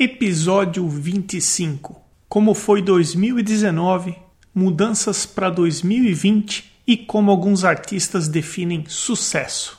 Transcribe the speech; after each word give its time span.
Episódio 0.00 0.88
25 0.88 2.00
Como 2.28 2.54
foi 2.54 2.80
2019, 2.80 4.14
mudanças 4.54 5.26
para 5.26 5.50
2020 5.50 6.72
e 6.86 6.96
como 6.96 7.32
alguns 7.32 7.64
artistas 7.64 8.28
definem 8.28 8.84
sucesso. 8.86 9.76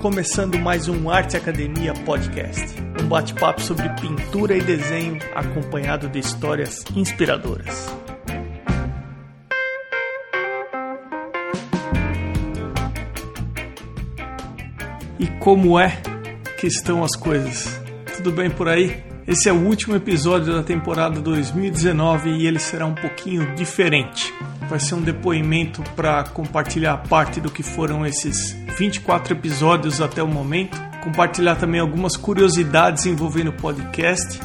Começando 0.00 0.60
mais 0.60 0.86
um 0.86 1.10
Arte 1.10 1.36
Academia 1.36 1.92
Podcast, 1.92 2.76
um 3.02 3.08
bate-papo 3.08 3.60
sobre 3.60 3.88
pintura 4.00 4.56
e 4.56 4.60
desenho 4.60 5.18
acompanhado 5.34 6.08
de 6.08 6.20
histórias 6.20 6.84
inspiradoras. 6.94 7.88
E 15.18 15.26
como 15.40 15.76
é 15.78 16.00
que 16.60 16.68
estão 16.68 17.02
as 17.02 17.16
coisas? 17.16 17.80
Tudo 18.16 18.30
bem 18.30 18.48
por 18.48 18.68
aí? 18.68 19.02
Esse 19.26 19.48
é 19.48 19.52
o 19.52 19.66
último 19.66 19.96
episódio 19.96 20.54
da 20.54 20.62
temporada 20.62 21.20
2019 21.20 22.30
e 22.30 22.46
ele 22.46 22.60
será 22.60 22.86
um 22.86 22.94
pouquinho 22.94 23.52
diferente. 23.56 24.32
Vai 24.70 24.78
ser 24.78 24.94
um 24.94 25.02
depoimento 25.02 25.82
para 25.96 26.22
compartilhar 26.22 26.96
parte 27.08 27.40
do 27.40 27.50
que 27.50 27.64
foram 27.64 28.06
esses 28.06 28.56
24 28.78 29.34
episódios 29.34 30.00
até 30.00 30.22
o 30.22 30.28
momento, 30.28 30.80
compartilhar 31.02 31.56
também 31.56 31.80
algumas 31.80 32.16
curiosidades 32.16 33.04
envolvendo 33.04 33.48
o 33.48 33.54
podcast, 33.54 34.40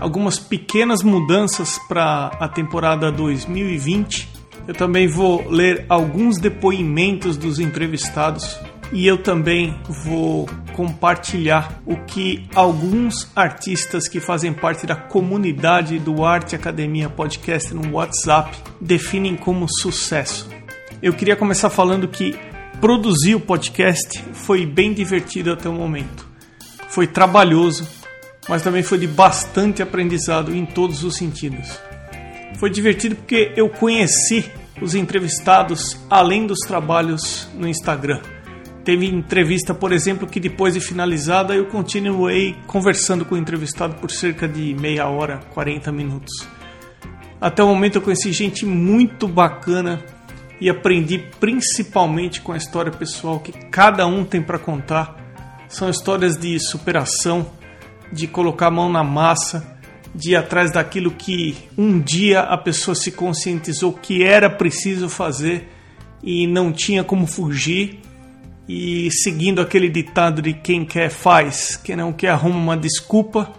algumas 0.00 0.38
pequenas 0.38 1.02
mudanças 1.02 1.78
para 1.86 2.28
a 2.40 2.48
temporada 2.48 3.12
2020. 3.12 4.26
Eu 4.66 4.72
também 4.72 5.06
vou 5.06 5.46
ler 5.50 5.84
alguns 5.86 6.38
depoimentos 6.38 7.36
dos 7.36 7.58
entrevistados 7.58 8.58
e 8.94 9.08
eu 9.08 9.18
também 9.18 9.76
vou 10.04 10.48
compartilhar 10.72 11.82
o 11.84 11.96
que 11.96 12.48
alguns 12.54 13.28
artistas 13.34 14.06
que 14.06 14.20
fazem 14.20 14.52
parte 14.52 14.86
da 14.86 14.94
comunidade 14.94 15.98
do 15.98 16.24
Arte 16.24 16.54
Academia 16.54 17.08
Podcast 17.08 17.74
no 17.74 17.94
WhatsApp 17.94 18.56
definem 18.80 19.34
como 19.34 19.66
sucesso. 19.68 20.48
Eu 21.02 21.12
queria 21.12 21.34
começar 21.34 21.70
falando 21.70 22.06
que 22.06 22.38
produzir 22.80 23.34
o 23.34 23.40
podcast 23.40 24.22
foi 24.32 24.64
bem 24.64 24.94
divertido 24.94 25.50
até 25.50 25.68
o 25.68 25.72
momento. 25.72 26.24
Foi 26.88 27.08
trabalhoso, 27.08 27.88
mas 28.48 28.62
também 28.62 28.84
foi 28.84 28.98
de 28.98 29.08
bastante 29.08 29.82
aprendizado 29.82 30.54
em 30.54 30.64
todos 30.64 31.02
os 31.02 31.16
sentidos. 31.16 31.80
Foi 32.58 32.70
divertido 32.70 33.16
porque 33.16 33.50
eu 33.56 33.68
conheci 33.68 34.48
os 34.80 34.94
entrevistados 34.94 35.98
além 36.08 36.46
dos 36.46 36.60
trabalhos 36.60 37.48
no 37.54 37.66
Instagram. 37.66 38.20
Teve 38.84 39.06
entrevista, 39.06 39.72
por 39.72 39.92
exemplo, 39.92 40.28
que 40.28 40.38
depois 40.38 40.74
de 40.74 40.80
finalizada 40.80 41.54
eu 41.54 41.64
continuei 41.66 42.54
conversando 42.66 43.24
com 43.24 43.34
o 43.34 43.38
entrevistado 43.38 43.94
por 43.94 44.10
cerca 44.10 44.46
de 44.46 44.74
meia 44.74 45.08
hora, 45.08 45.40
40 45.54 45.90
minutos. 45.90 46.46
Até 47.40 47.62
o 47.62 47.68
momento 47.68 47.96
eu 47.96 48.02
conheci 48.02 48.30
gente 48.30 48.66
muito 48.66 49.26
bacana 49.26 50.04
e 50.60 50.68
aprendi 50.68 51.18
principalmente 51.40 52.42
com 52.42 52.52
a 52.52 52.58
história 52.58 52.92
pessoal 52.92 53.40
que 53.40 53.52
cada 53.52 54.06
um 54.06 54.22
tem 54.22 54.42
para 54.42 54.58
contar. 54.58 55.16
São 55.66 55.88
histórias 55.88 56.36
de 56.36 56.58
superação, 56.60 57.50
de 58.12 58.26
colocar 58.26 58.66
a 58.66 58.70
mão 58.70 58.92
na 58.92 59.02
massa, 59.02 59.78
de 60.14 60.32
ir 60.32 60.36
atrás 60.36 60.70
daquilo 60.70 61.10
que 61.10 61.56
um 61.76 61.98
dia 61.98 62.40
a 62.40 62.58
pessoa 62.58 62.94
se 62.94 63.10
conscientizou 63.12 63.94
que 63.94 64.22
era 64.22 64.50
preciso 64.50 65.08
fazer 65.08 65.70
e 66.22 66.46
não 66.46 66.70
tinha 66.70 67.02
como 67.02 67.26
fugir 67.26 68.03
e 68.68 69.10
seguindo 69.10 69.60
aquele 69.60 69.88
ditado 69.88 70.40
de 70.40 70.54
quem 70.54 70.84
quer 70.84 71.10
faz, 71.10 71.76
quem 71.76 71.96
não 71.96 72.12
quer 72.12 72.30
arruma 72.30 72.56
uma 72.56 72.76
desculpa. 72.76 73.52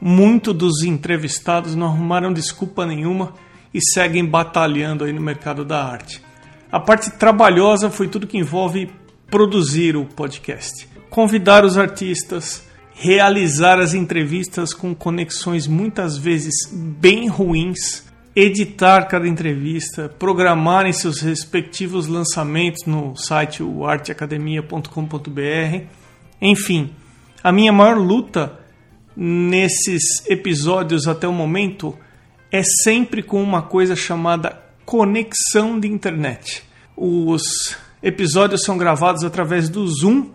Muitos 0.00 0.54
dos 0.54 0.82
entrevistados 0.82 1.74
não 1.74 1.88
arrumaram 1.88 2.32
desculpa 2.32 2.86
nenhuma 2.86 3.34
e 3.74 3.80
seguem 3.80 4.24
batalhando 4.24 5.04
aí 5.04 5.12
no 5.12 5.20
mercado 5.20 5.64
da 5.64 5.84
arte. 5.84 6.22
A 6.70 6.78
parte 6.78 7.10
trabalhosa 7.10 7.90
foi 7.90 8.06
tudo 8.06 8.26
que 8.26 8.38
envolve 8.38 8.90
produzir 9.28 9.96
o 9.96 10.04
podcast, 10.04 10.88
convidar 11.10 11.64
os 11.64 11.76
artistas, 11.76 12.62
realizar 12.94 13.80
as 13.80 13.92
entrevistas 13.92 14.72
com 14.72 14.94
conexões 14.94 15.66
muitas 15.66 16.16
vezes 16.16 16.54
bem 16.72 17.28
ruins 17.28 18.07
editar 18.40 19.08
cada 19.08 19.26
entrevista, 19.26 20.08
programar 20.08 20.86
em 20.86 20.92
seus 20.92 21.20
respectivos 21.20 22.06
lançamentos 22.06 22.86
no 22.86 23.16
site 23.16 23.64
arteacademia.com.br. 23.84 25.86
Enfim, 26.40 26.92
a 27.42 27.50
minha 27.50 27.72
maior 27.72 27.98
luta 27.98 28.60
nesses 29.16 30.24
episódios 30.28 31.08
até 31.08 31.26
o 31.26 31.32
momento 31.32 31.98
é 32.52 32.62
sempre 32.62 33.24
com 33.24 33.42
uma 33.42 33.60
coisa 33.60 33.96
chamada 33.96 34.56
conexão 34.84 35.80
de 35.80 35.88
internet. 35.88 36.62
Os 36.96 37.76
episódios 38.00 38.62
são 38.62 38.78
gravados 38.78 39.24
através 39.24 39.68
do 39.68 39.84
Zoom. 39.88 40.30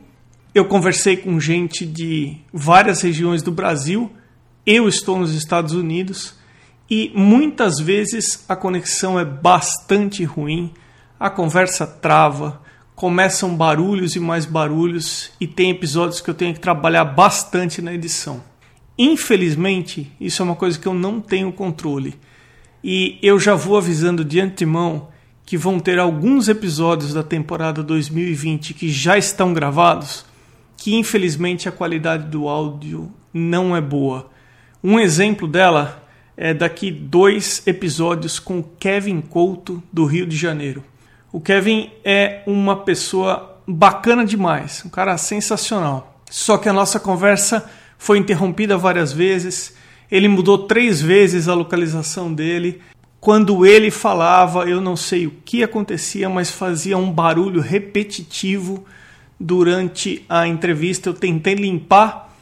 Eu 0.53 0.65
conversei 0.65 1.15
com 1.15 1.39
gente 1.39 1.85
de 1.85 2.35
várias 2.51 3.01
regiões 3.01 3.41
do 3.41 3.51
Brasil. 3.51 4.11
Eu 4.65 4.89
estou 4.89 5.17
nos 5.17 5.33
Estados 5.33 5.71
Unidos 5.71 6.42
e 6.89 7.11
muitas 7.15 7.79
vezes 7.79 8.43
a 8.47 8.55
conexão 8.55 9.19
é 9.19 9.25
bastante 9.25 10.23
ruim, 10.23 10.73
a 11.19 11.29
conversa 11.29 11.87
trava, 11.87 12.61
começam 12.95 13.55
barulhos 13.55 14.15
e 14.15 14.19
mais 14.19 14.45
barulhos 14.45 15.31
e 15.39 15.47
tem 15.47 15.69
episódios 15.69 16.21
que 16.21 16.29
eu 16.29 16.33
tenho 16.33 16.53
que 16.53 16.59
trabalhar 16.59 17.05
bastante 17.05 17.81
na 17.81 17.93
edição. 17.93 18.43
Infelizmente, 18.97 20.11
isso 20.19 20.41
é 20.41 20.45
uma 20.45 20.55
coisa 20.55 20.77
que 20.77 20.87
eu 20.87 20.93
não 20.93 21.19
tenho 21.19 21.51
controle. 21.51 22.15
E 22.83 23.17
eu 23.23 23.39
já 23.39 23.55
vou 23.55 23.77
avisando 23.77 24.23
de 24.23 24.39
antemão 24.39 25.07
que 25.45 25.57
vão 25.57 25.79
ter 25.79 25.99
alguns 25.99 26.47
episódios 26.47 27.13
da 27.13 27.23
temporada 27.23 27.81
2020 27.81 28.73
que 28.73 28.89
já 28.89 29.17
estão 29.17 29.53
gravados, 29.53 30.25
que 30.77 30.95
infelizmente 30.95 31.67
a 31.67 31.71
qualidade 31.71 32.29
do 32.29 32.47
áudio 32.47 33.11
não 33.33 33.75
é 33.75 33.81
boa. 33.81 34.29
Um 34.83 34.99
exemplo 34.99 35.47
dela 35.47 36.02
é 36.35 36.53
daqui 36.53 36.91
dois 36.91 37.61
episódios 37.65 38.39
com 38.39 38.63
Kevin 38.63 39.21
Couto, 39.21 39.81
do 39.91 40.05
Rio 40.05 40.25
de 40.25 40.35
Janeiro. 40.35 40.83
O 41.31 41.39
Kevin 41.39 41.89
é 42.03 42.43
uma 42.45 42.75
pessoa 42.77 43.59
bacana 43.67 44.25
demais, 44.25 44.83
um 44.85 44.89
cara 44.89 45.17
sensacional. 45.17 46.21
Só 46.29 46.57
que 46.57 46.69
a 46.69 46.73
nossa 46.73 46.99
conversa 46.99 47.69
foi 47.97 48.17
interrompida 48.17 48.77
várias 48.77 49.13
vezes, 49.13 49.75
ele 50.11 50.27
mudou 50.27 50.59
três 50.59 51.01
vezes 51.01 51.47
a 51.47 51.53
localização 51.53 52.33
dele. 52.33 52.81
Quando 53.19 53.65
ele 53.65 53.89
falava, 53.89 54.69
eu 54.69 54.81
não 54.81 54.95
sei 54.95 55.25
o 55.25 55.31
que 55.45 55.63
acontecia, 55.63 56.29
mas 56.29 56.51
fazia 56.51 56.97
um 56.97 57.11
barulho 57.11 57.61
repetitivo 57.61 58.85
durante 59.39 60.25
a 60.27 60.47
entrevista. 60.47 61.09
Eu 61.09 61.13
tentei 61.13 61.55
limpar, 61.55 62.35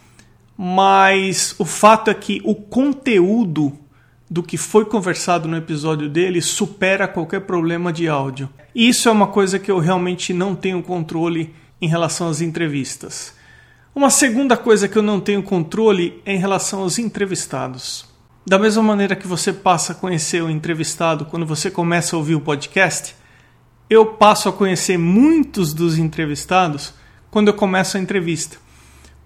mas 0.57 1.55
o 1.59 1.65
fato 1.65 2.09
é 2.09 2.13
que 2.13 2.41
o 2.43 2.55
conteúdo 2.55 3.77
do 4.31 4.41
que 4.41 4.55
foi 4.55 4.85
conversado 4.85 5.45
no 5.45 5.57
episódio 5.57 6.07
dele 6.07 6.41
supera 6.41 7.05
qualquer 7.05 7.41
problema 7.41 7.91
de 7.91 8.07
áudio. 8.07 8.47
Isso 8.73 9.09
é 9.09 9.11
uma 9.11 9.27
coisa 9.27 9.59
que 9.59 9.69
eu 9.69 9.77
realmente 9.77 10.33
não 10.33 10.55
tenho 10.55 10.81
controle 10.81 11.53
em 11.81 11.87
relação 11.89 12.29
às 12.29 12.39
entrevistas. 12.39 13.35
Uma 13.93 14.09
segunda 14.09 14.55
coisa 14.55 14.87
que 14.87 14.97
eu 14.97 15.01
não 15.01 15.19
tenho 15.19 15.43
controle 15.43 16.21
é 16.25 16.33
em 16.33 16.37
relação 16.37 16.79
aos 16.79 16.97
entrevistados. 16.97 18.05
Da 18.47 18.57
mesma 18.57 18.81
maneira 18.81 19.17
que 19.17 19.27
você 19.27 19.51
passa 19.51 19.91
a 19.91 19.95
conhecer 19.95 20.41
o 20.41 20.49
entrevistado 20.49 21.25
quando 21.25 21.45
você 21.45 21.69
começa 21.69 22.15
a 22.15 22.19
ouvir 22.19 22.35
o 22.35 22.41
podcast, 22.41 23.13
eu 23.89 24.05
passo 24.05 24.47
a 24.47 24.53
conhecer 24.53 24.97
muitos 24.97 25.73
dos 25.73 25.97
entrevistados 25.97 26.93
quando 27.29 27.49
eu 27.49 27.53
começo 27.53 27.97
a 27.97 27.99
entrevista. 27.99 28.55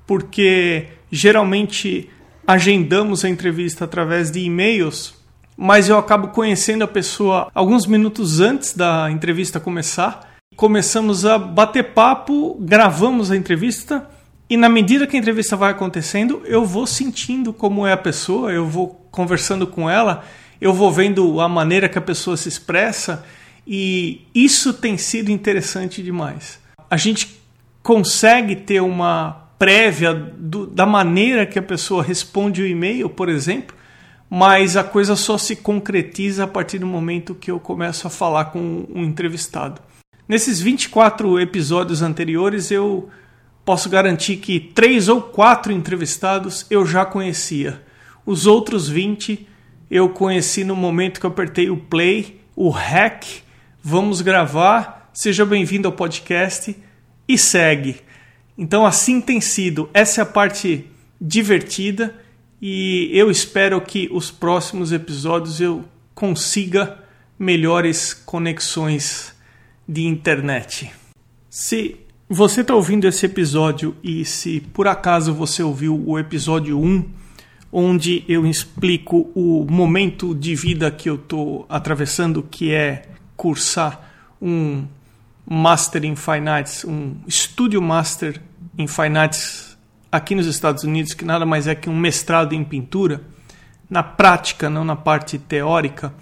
Porque 0.07 0.87
geralmente 1.11 2.09
agendamos 2.47 3.25
a 3.25 3.29
entrevista 3.29 3.85
através 3.85 4.31
de 4.31 4.39
e-mails, 4.39 5.15
mas 5.57 5.89
eu 5.89 5.97
acabo 5.97 6.29
conhecendo 6.29 6.83
a 6.83 6.87
pessoa 6.87 7.49
alguns 7.53 7.85
minutos 7.85 8.39
antes 8.39 8.73
da 8.73 9.09
entrevista 9.09 9.59
começar. 9.59 10.35
Começamos 10.55 11.25
a 11.25 11.37
bater 11.37 11.93
papo, 11.93 12.57
gravamos 12.59 13.31
a 13.31 13.35
entrevista 13.35 14.07
e 14.49 14.55
na 14.55 14.69
medida 14.69 15.07
que 15.07 15.15
a 15.15 15.19
entrevista 15.19 15.55
vai 15.55 15.71
acontecendo, 15.71 16.41
eu 16.45 16.63
vou 16.63 16.85
sentindo 16.85 17.51
como 17.51 17.85
é 17.85 17.93
a 17.93 17.97
pessoa, 17.97 18.51
eu 18.51 18.67
vou 18.67 18.89
conversando 19.09 19.65
com 19.65 19.89
ela, 19.89 20.23
eu 20.61 20.71
vou 20.71 20.91
vendo 20.91 21.41
a 21.41 21.49
maneira 21.49 21.89
que 21.89 21.97
a 21.97 22.01
pessoa 22.01 22.37
se 22.37 22.47
expressa 22.47 23.25
e 23.65 24.21
isso 24.35 24.71
tem 24.71 24.97
sido 24.97 25.31
interessante 25.31 26.03
demais. 26.03 26.59
A 26.89 26.95
gente 26.95 27.41
consegue 27.81 28.55
ter 28.55 28.81
uma 28.81 29.44
prévia 29.57 30.13
do, 30.13 30.67
da 30.67 30.85
maneira 30.85 31.45
que 31.45 31.57
a 31.57 31.63
pessoa 31.63 32.03
responde 32.03 32.61
o 32.61 32.67
e-mail, 32.67 33.09
por 33.09 33.29
exemplo, 33.29 33.75
mas 34.29 34.75
a 34.75 34.83
coisa 34.83 35.15
só 35.15 35.37
se 35.37 35.55
concretiza 35.55 36.43
a 36.43 36.47
partir 36.47 36.79
do 36.79 36.87
momento 36.87 37.35
que 37.35 37.51
eu 37.51 37.59
começo 37.59 38.07
a 38.07 38.09
falar 38.09 38.45
com 38.45 38.85
um 38.93 39.03
entrevistado. 39.03 39.81
Nesses 40.27 40.59
24 40.59 41.39
episódios 41.39 42.01
anteriores, 42.01 42.71
eu 42.71 43.09
posso 43.63 43.89
garantir 43.89 44.37
que 44.37 44.59
três 44.59 45.07
ou 45.07 45.21
quatro 45.21 45.71
entrevistados 45.71 46.65
eu 46.69 46.85
já 46.85 47.05
conhecia. 47.05 47.81
Os 48.25 48.47
outros 48.47 48.89
20 48.89 49.47
eu 49.89 50.09
conheci 50.09 50.63
no 50.63 50.75
momento 50.75 51.19
que 51.19 51.25
eu 51.25 51.29
apertei 51.29 51.69
o 51.69 51.77
play, 51.77 52.41
o 52.55 52.69
hack, 52.69 53.23
vamos 53.83 54.21
gravar, 54.21 55.09
seja 55.13 55.45
bem-vindo 55.45 55.87
ao 55.87 55.93
podcast 55.93 56.75
e 57.27 57.37
segue. 57.37 58.04
Então 58.57 58.85
assim 58.85 59.19
tem 59.19 59.41
sido, 59.41 59.89
essa 59.93 60.21
é 60.21 60.23
a 60.23 60.25
parte 60.25 60.85
divertida 61.19 62.15
e 62.61 63.09
eu 63.13 63.29
espero 63.29 63.79
que 63.81 64.09
os 64.11 64.31
próximos 64.31 64.91
episódios 64.91 65.59
eu 65.59 65.83
consiga 66.13 66.99
melhores 67.37 68.13
conexões 68.13 69.35
de 69.87 70.03
internet. 70.05 70.91
Se 71.49 71.97
você 72.27 72.61
está 72.61 72.73
ouvindo 72.73 73.07
esse 73.07 73.25
episódio 73.25 73.95
e 74.03 74.25
se 74.25 74.61
por 74.73 74.87
acaso 74.87 75.33
você 75.33 75.61
ouviu 75.61 76.01
o 76.07 76.17
episódio 76.17 76.79
1, 76.79 77.05
onde 77.71 78.23
eu 78.27 78.45
explico 78.45 79.29
o 79.35 79.65
momento 79.69 80.33
de 80.33 80.55
vida 80.55 80.89
que 80.89 81.09
eu 81.09 81.15
estou 81.15 81.65
atravessando, 81.67 82.41
que 82.41 82.71
é 82.71 83.03
cursar 83.35 84.11
um 84.41 84.85
Master 85.47 86.03
in 86.03 86.15
Fine 86.15 86.49
Arts, 86.49 86.83
um 86.85 87.17
Studio 87.29 87.81
Master 87.81 88.41
in 88.77 88.87
Fine 88.87 89.17
Arts 89.17 89.77
aqui 90.11 90.33
nos 90.33 90.47
Estados 90.47 90.83
Unidos, 90.83 91.13
que 91.13 91.23
nada 91.23 91.45
mais 91.45 91.67
é 91.67 91.75
que 91.75 91.89
um 91.89 91.97
mestrado 91.97 92.53
em 92.53 92.63
pintura, 92.63 93.21
na 93.89 94.01
prática, 94.01 94.69
não 94.69 94.83
na 94.83 94.95
parte 94.95 95.37
teórica. 95.37 96.13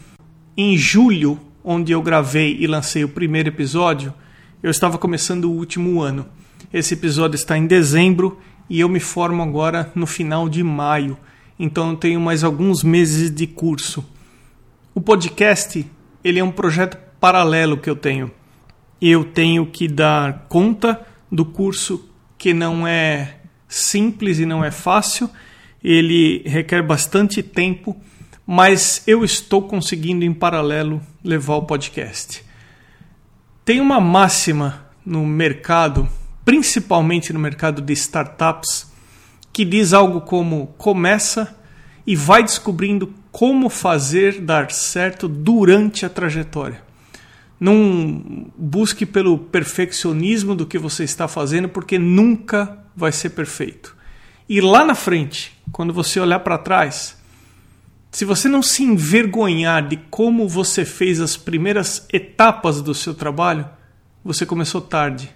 Em 0.58 0.75
julho, 0.75 1.40
onde 1.64 1.92
eu 1.92 2.02
gravei 2.02 2.58
e 2.60 2.68
lancei 2.68 3.04
o 3.04 3.10
primeiro 3.10 3.50
episódio, 3.50 4.14
eu 4.62 4.70
estava 4.70 4.98
começando 4.98 5.46
o 5.46 5.52
último 5.52 6.02
ano. 6.02 6.26
Esse 6.74 6.94
episódio 6.96 7.36
está 7.36 7.58
em 7.58 7.66
dezembro 7.66 8.40
e 8.69 8.80
eu 8.80 8.90
me 8.90 9.00
formo 9.00 9.42
agora 9.42 9.92
no 9.96 10.06
final 10.06 10.50
de 10.50 10.64
maio, 10.64 11.18
então 11.58 11.92
eu 11.92 11.96
tenho 11.96 12.19
mais 12.19 12.44
alguns 12.44 12.84
meses 12.84 13.34
de 13.34 13.48
curso. 13.48 14.04
O 14.94 15.00
podcast, 15.00 15.86
ele 16.24 16.40
é 16.40 16.44
um 16.44 16.52
projeto 16.52 16.98
paralelo 17.19 17.78
que 17.78 17.90
eu 17.90 17.96
tenho. 17.96 18.31
Eu 19.06 19.26
tenho 19.26 19.66
que 19.66 19.88
dar 19.88 20.46
conta 20.48 21.06
do 21.32 21.44
curso 21.44 22.10
que 22.38 22.54
não 22.54 22.88
é 22.88 23.38
simples 23.68 24.40
e 24.40 24.46
não 24.46 24.64
é 24.64 24.72
fácil, 24.72 25.30
ele 25.84 26.42
requer 26.46 26.82
bastante 26.82 27.44
tempo 27.44 28.00
mas 28.46 29.04
eu 29.08 29.24
estou 29.24 29.62
conseguindo 29.62 30.26
em 30.26 30.34
paralelo 30.34 31.02
levar 31.24 31.56
o 31.56 31.64
podcast. 31.64 32.44
Tem 33.64 33.80
uma 33.80 34.00
máxima 34.02 34.86
no 35.06 35.26
mercado, 35.26 36.08
principalmente 36.44 37.32
no 37.32 37.40
mercado 37.40 37.82
de 37.82 37.94
startups, 37.94 38.92
que 39.52 39.64
diz 39.64 39.94
algo 39.94 40.22
como 40.22 40.68
começa 40.78 41.56
e 42.06 42.16
vai 42.16 42.44
descobrindo 42.44 43.14
como 43.32 43.70
fazer 43.70 44.42
dar 44.42 44.72
certo 44.72 45.28
durante 45.28 46.06
a 46.06 46.10
trajetória. 46.10 46.82
Não 47.60 48.52
busque 48.58 49.06
pelo 49.06 49.38
perfeccionismo 49.38 50.56
do 50.56 50.66
que 50.66 50.78
você 50.78 51.04
está 51.04 51.28
fazendo, 51.28 51.70
porque 51.70 51.98
nunca 51.98 52.80
vai 52.96 53.12
ser 53.12 53.30
perfeito. 53.30 53.96
E 54.48 54.60
lá 54.60 54.84
na 54.84 54.96
frente, 54.96 55.58
quando 55.72 55.94
você 55.94 56.20
olhar 56.20 56.40
para 56.40 56.58
trás, 56.58 57.18
se 58.12 58.26
você 58.26 58.48
não 58.48 58.62
se 58.62 58.84
envergonhar 58.84 59.88
de 59.88 59.98
como 59.98 60.48
você 60.48 60.86
fez 60.86 61.20
as 61.20 61.36
primeiras 61.36 62.06
etapas 62.14 62.82
do 62.82 62.94
seu 62.94 63.16
trabalho, 63.16 63.68
você 64.24 64.46
começou 64.46 64.82
tarde. 64.82 65.32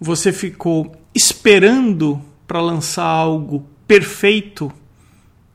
Você 0.00 0.32
ficou 0.32 0.96
esperando 1.14 2.20
para 2.46 2.60
lançar 2.60 3.04
algo 3.04 3.68
perfeito 3.86 4.72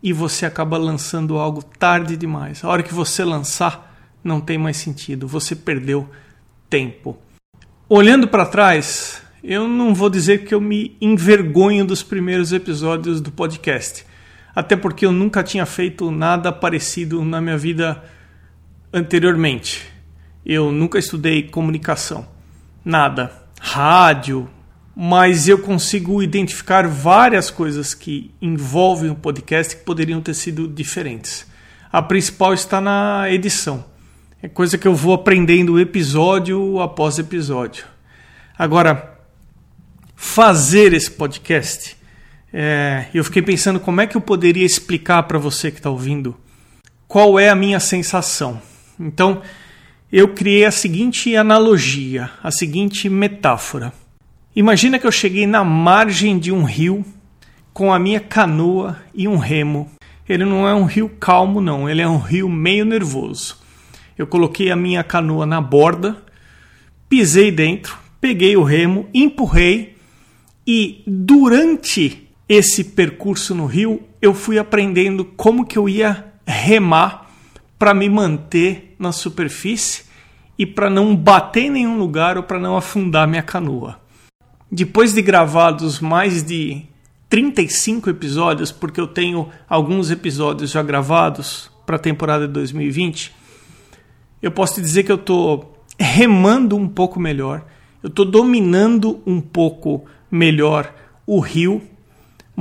e 0.02 0.14
você 0.14 0.46
acaba 0.46 0.78
lançando 0.78 1.38
algo 1.38 1.64
tarde 1.64 2.16
demais. 2.16 2.64
A 2.64 2.70
hora 2.70 2.84
que 2.84 2.94
você 2.94 3.24
lançar, 3.24 3.89
não 4.24 4.42
tem 4.42 4.58
mais 4.58 4.78
sentido. 4.78 5.28
Você 5.28 5.56
perdeu 5.56 6.10
tempo. 6.70 7.18
Olhando 7.88 8.28
para 8.28 8.46
trás, 8.46 9.22
eu 9.44 9.68
não 9.68 9.94
vou 9.94 10.10
dizer 10.10 10.46
que 10.46 10.54
eu 10.54 10.62
me 10.62 10.96
envergonho 11.02 11.86
dos 11.86 12.04
primeiros 12.04 12.52
episódios 12.54 13.22
do 13.22 13.32
podcast 13.32 14.06
até 14.60 14.76
porque 14.76 15.06
eu 15.06 15.12
nunca 15.12 15.44
tinha 15.44 15.66
feito 15.66 16.12
nada 16.12 16.52
parecido 16.52 17.24
na 17.24 17.40
minha 17.40 17.58
vida 17.58 18.04
anteriormente. 18.92 19.88
Eu 20.46 20.72
nunca 20.72 20.98
estudei 20.98 21.44
comunicação, 21.44 22.28
nada, 22.84 23.32
rádio, 23.60 24.50
mas 24.96 25.48
eu 25.48 25.60
consigo 25.60 26.22
identificar 26.22 26.88
várias 26.88 27.50
coisas 27.50 27.94
que 27.94 28.32
envolvem 28.42 29.10
o 29.10 29.16
podcast 29.16 29.76
que 29.76 29.84
poderiam 29.84 30.22
ter 30.22 30.34
sido 30.34 30.68
diferentes. 30.68 31.48
A 31.92 32.02
principal 32.02 32.54
está 32.54 32.82
na 32.82 33.32
edição. 33.32 33.86
É 34.42 34.48
coisa 34.48 34.78
que 34.78 34.88
eu 34.88 34.96
vou 34.96 35.14
aprendendo 35.14 35.78
episódio 35.78 36.80
após 36.80 37.20
episódio. 37.20 37.86
Agora, 38.58 39.20
fazer 40.16 40.94
esse 40.94 41.12
podcast 41.12 41.98
é, 42.54 43.08
eu 43.14 43.22
fiquei 43.24 43.42
pensando 43.42 43.82
como 43.82 44.00
é 44.00 44.08
que 44.08 44.16
eu 44.16 44.22
poderia 44.22 44.66
explicar 44.66 45.24
para 45.24 45.38
você 45.38 45.70
que 45.70 45.78
está 45.78 45.90
ouvindo 45.90 46.38
qual 47.06 47.38
é 47.38 47.50
a 47.50 47.56
minha 47.56 47.82
sensação. 47.82 48.62
Então, 48.98 49.42
eu 50.10 50.30
criei 50.30 50.64
a 50.64 50.72
seguinte 50.72 51.36
analogia, 51.36 52.32
a 52.42 52.50
seguinte 52.50 53.10
metáfora. 53.10 53.92
Imagina 54.56 54.98
que 54.98 55.06
eu 55.06 55.12
cheguei 55.12 55.46
na 55.46 55.66
margem 55.66 56.40
de 56.40 56.50
um 56.50 56.64
rio 56.64 57.06
com 57.74 57.94
a 57.94 58.00
minha 58.00 58.22
canoa 58.22 58.98
e 59.14 59.28
um 59.28 59.38
remo. 59.38 59.92
Ele 60.28 60.46
não 60.46 60.66
é 60.66 60.74
um 60.74 60.86
rio 60.86 61.10
calmo, 61.10 61.60
não, 61.60 61.90
ele 61.90 62.02
é 62.02 62.08
um 62.08 62.20
rio 62.20 62.48
meio 62.48 62.86
nervoso. 62.86 63.59
Eu 64.20 64.28
coloquei 64.28 64.70
a 64.70 64.76
minha 64.76 65.02
canoa 65.02 65.46
na 65.46 65.62
borda, 65.62 66.18
pisei 67.08 67.50
dentro, 67.52 67.98
peguei 68.20 68.58
o 68.58 68.64
remo, 68.64 69.08
empurrei 69.14 69.96
e 70.68 71.02
durante 71.08 72.28
esse 72.50 72.84
percurso 72.84 73.56
no 73.56 73.66
rio, 73.66 74.04
eu 74.22 74.34
fui 74.34 74.60
aprendendo 74.60 75.24
como 75.24 75.66
que 75.66 75.78
eu 75.78 75.88
ia 75.88 76.34
remar 76.46 77.30
para 77.78 77.94
me 77.94 78.10
manter 78.10 78.94
na 79.00 79.14
superfície 79.14 80.04
e 80.58 80.66
para 80.66 80.90
não 80.90 81.16
bater 81.16 81.68
em 81.68 81.70
nenhum 81.70 81.98
lugar 81.98 82.36
ou 82.36 82.44
para 82.44 82.60
não 82.60 82.76
afundar 82.76 83.26
minha 83.26 83.42
canoa. 83.42 84.02
Depois 84.70 85.14
de 85.14 85.22
gravados 85.22 86.02
mais 86.02 86.44
de 86.44 86.84
35 87.30 88.10
episódios, 88.10 88.70
porque 88.70 89.00
eu 89.00 89.08
tenho 89.08 89.48
alguns 89.70 90.12
episódios 90.12 90.72
já 90.72 90.84
gravados 90.84 91.72
para 91.86 91.96
a 91.96 92.00
temporada 92.00 92.46
de 92.46 92.54
2020, 92.54 93.39
eu 94.42 94.52
posso 94.52 94.76
te 94.76 94.82
dizer 94.82 95.04
que 95.04 95.12
eu 95.12 95.18
estou 95.18 95.84
remando 95.98 96.76
um 96.76 96.88
pouco 96.88 97.20
melhor, 97.20 97.66
eu 98.02 98.08
estou 98.08 98.26
dominando 98.26 99.22
um 99.26 99.42
pouco 99.42 100.06
melhor 100.32 100.94
o 101.26 101.40
rio 101.40 101.82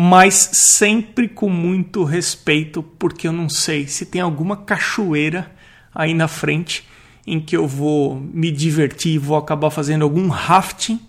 mas 0.00 0.50
sempre 0.52 1.26
com 1.26 1.50
muito 1.50 2.04
respeito, 2.04 2.85
porque 2.85 3.26
eu 3.26 3.32
não 3.32 3.49
sei 3.49 3.88
se 3.88 4.06
tem 4.06 4.20
alguma 4.20 4.56
cachoeira 4.56 5.50
aí 5.92 6.14
na 6.14 6.28
frente 6.28 6.87
em 7.26 7.40
que 7.40 7.56
eu 7.56 7.66
vou 7.66 8.14
me 8.14 8.52
divertir 8.52 9.18
vou 9.18 9.37
acabar 9.37 9.70
fazendo 9.70 10.04
algum 10.04 10.28
rafting. 10.28 11.00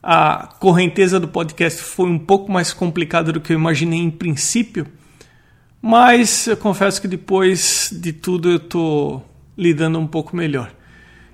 A 0.00 0.46
correnteza 0.60 1.18
do 1.18 1.26
podcast 1.26 1.82
foi 1.82 2.08
um 2.08 2.20
pouco 2.20 2.52
mais 2.52 2.72
complicada 2.72 3.32
do 3.32 3.40
que 3.40 3.52
eu 3.52 3.58
imaginei 3.58 3.98
em 3.98 4.12
princípio, 4.12 4.86
mas 5.82 6.46
eu 6.46 6.56
confesso 6.56 7.02
que 7.02 7.08
depois 7.08 7.90
de 7.92 8.12
tudo 8.12 8.48
eu 8.48 8.58
estou 8.58 9.28
lidando 9.56 9.98
um 9.98 10.06
pouco 10.06 10.36
melhor. 10.36 10.72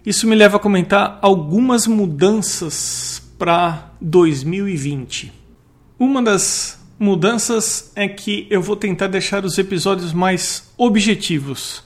Isso 0.04 0.26
me 0.26 0.34
leva 0.34 0.56
a 0.56 0.60
comentar 0.60 1.18
algumas 1.20 1.86
mudanças 1.86 3.22
para 3.38 3.92
2020. 4.00 5.32
Uma 5.98 6.22
das 6.22 6.80
mudanças 6.98 7.92
é 7.94 8.08
que 8.08 8.46
eu 8.50 8.62
vou 8.62 8.76
tentar 8.76 9.06
deixar 9.06 9.44
os 9.44 9.58
episódios 9.58 10.12
mais 10.12 10.70
objetivos, 10.76 11.82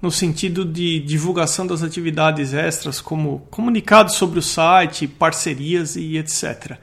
no 0.00 0.10
sentido 0.10 0.64
de 0.64 1.00
divulgação 1.00 1.66
das 1.66 1.82
atividades 1.82 2.52
extras, 2.52 3.00
como 3.00 3.46
comunicados 3.50 4.14
sobre 4.14 4.38
o 4.38 4.42
site, 4.42 5.06
parcerias 5.06 5.96
e 5.96 6.16
etc. 6.16 6.78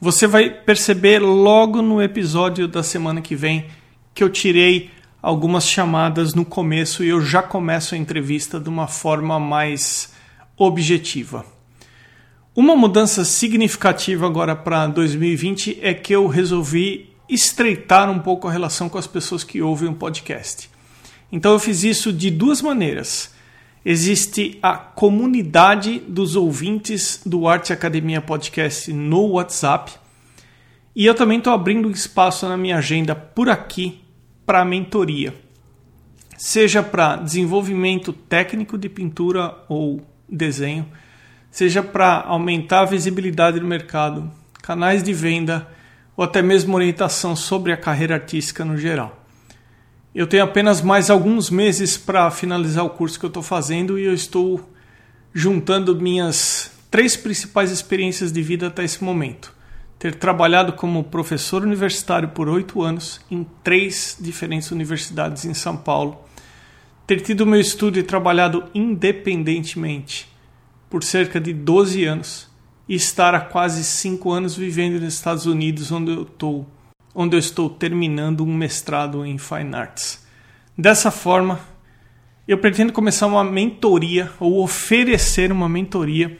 Você 0.00 0.26
vai 0.26 0.50
perceber 0.50 1.20
logo 1.20 1.80
no 1.80 2.02
episódio 2.02 2.68
da 2.68 2.82
semana 2.82 3.20
que 3.20 3.34
vem 3.34 3.66
que 4.14 4.24
eu 4.24 4.30
tirei 4.30 4.90
algumas 5.22 5.68
chamadas 5.68 6.34
no 6.34 6.44
começo 6.44 7.02
e 7.02 7.08
eu 7.08 7.20
já 7.20 7.42
começo 7.42 7.94
a 7.94 7.98
entrevista 7.98 8.60
de 8.60 8.68
uma 8.68 8.86
forma 8.86 9.40
mais 9.40 10.12
objetiva. 10.56 11.44
Uma 12.54 12.74
mudança 12.74 13.24
significativa 13.24 14.24
agora 14.24 14.56
para 14.56 14.86
2020 14.86 15.78
é 15.82 15.92
que 15.92 16.14
eu 16.14 16.26
resolvi 16.26 17.10
estreitar 17.28 18.10
um 18.10 18.18
pouco 18.18 18.48
a 18.48 18.52
relação 18.52 18.88
com 18.88 18.96
as 18.96 19.06
pessoas 19.06 19.44
que 19.44 19.60
ouvem 19.60 19.90
o 19.90 19.94
podcast. 19.94 20.70
Então 21.30 21.52
eu 21.52 21.58
fiz 21.58 21.82
isso 21.84 22.12
de 22.12 22.30
duas 22.30 22.62
maneiras. 22.62 23.34
Existe 23.84 24.58
a 24.62 24.76
comunidade 24.76 25.98
dos 26.08 26.34
ouvintes 26.34 27.20
do 27.26 27.46
Arte 27.46 27.72
Academia 27.72 28.20
Podcast 28.20 28.92
no 28.92 29.32
WhatsApp. 29.32 29.92
E 30.94 31.04
eu 31.04 31.14
também 31.14 31.38
estou 31.38 31.52
abrindo 31.52 31.90
espaço 31.90 32.48
na 32.48 32.56
minha 32.56 32.78
agenda 32.78 33.14
por 33.14 33.50
aqui 33.50 34.05
para 34.46 34.64
mentoria, 34.64 35.34
seja 36.38 36.82
para 36.82 37.16
desenvolvimento 37.16 38.12
técnico 38.12 38.78
de 38.78 38.88
pintura 38.88 39.54
ou 39.68 40.00
desenho, 40.28 40.86
seja 41.50 41.82
para 41.82 42.22
aumentar 42.22 42.82
a 42.82 42.84
visibilidade 42.84 43.58
do 43.58 43.66
mercado, 43.66 44.30
canais 44.62 45.02
de 45.02 45.12
venda 45.12 45.68
ou 46.16 46.24
até 46.24 46.40
mesmo 46.40 46.76
orientação 46.76 47.34
sobre 47.34 47.72
a 47.72 47.76
carreira 47.76 48.14
artística 48.14 48.64
no 48.64 48.78
geral. 48.78 49.26
Eu 50.14 50.26
tenho 50.26 50.44
apenas 50.44 50.80
mais 50.80 51.10
alguns 51.10 51.50
meses 51.50 51.98
para 51.98 52.30
finalizar 52.30 52.84
o 52.84 52.90
curso 52.90 53.18
que 53.18 53.26
eu 53.26 53.28
estou 53.28 53.42
fazendo 53.42 53.98
e 53.98 54.04
eu 54.04 54.14
estou 54.14 54.72
juntando 55.34 55.94
minhas 55.94 56.70
três 56.90 57.16
principais 57.16 57.70
experiências 57.70 58.32
de 58.32 58.40
vida 58.40 58.68
até 58.68 58.84
esse 58.84 59.04
momento. 59.04 59.55
Ter 59.98 60.14
trabalhado 60.14 60.72
como 60.72 61.04
professor 61.04 61.62
universitário 61.62 62.28
por 62.28 62.48
oito 62.48 62.82
anos 62.82 63.20
em 63.30 63.46
três 63.64 64.16
diferentes 64.20 64.70
universidades 64.70 65.44
em 65.44 65.54
São 65.54 65.76
Paulo, 65.76 66.18
ter 67.06 67.20
tido 67.20 67.46
meu 67.46 67.60
estudo 67.60 67.98
e 67.98 68.02
trabalhado 68.02 68.64
independentemente 68.74 70.28
por 70.90 71.02
cerca 71.02 71.40
de 71.40 71.52
12 71.52 72.04
anos 72.04 72.48
e 72.88 72.94
estar 72.94 73.34
há 73.34 73.40
quase 73.40 73.82
cinco 73.84 74.30
anos 74.30 74.56
vivendo 74.56 75.00
nos 75.00 75.14
Estados 75.14 75.46
Unidos, 75.46 75.90
onde 75.90 76.12
eu 76.12 76.22
estou 76.22 76.66
onde 77.18 77.34
eu 77.34 77.40
estou 77.40 77.70
terminando 77.70 78.44
um 78.44 78.54
mestrado 78.54 79.24
em 79.24 79.38
Fine 79.38 79.74
Arts. 79.74 80.22
Dessa 80.76 81.10
forma, 81.10 81.58
eu 82.46 82.58
pretendo 82.58 82.92
começar 82.92 83.26
uma 83.26 83.42
mentoria 83.42 84.30
ou 84.38 84.62
oferecer 84.62 85.50
uma 85.50 85.66
mentoria 85.66 86.38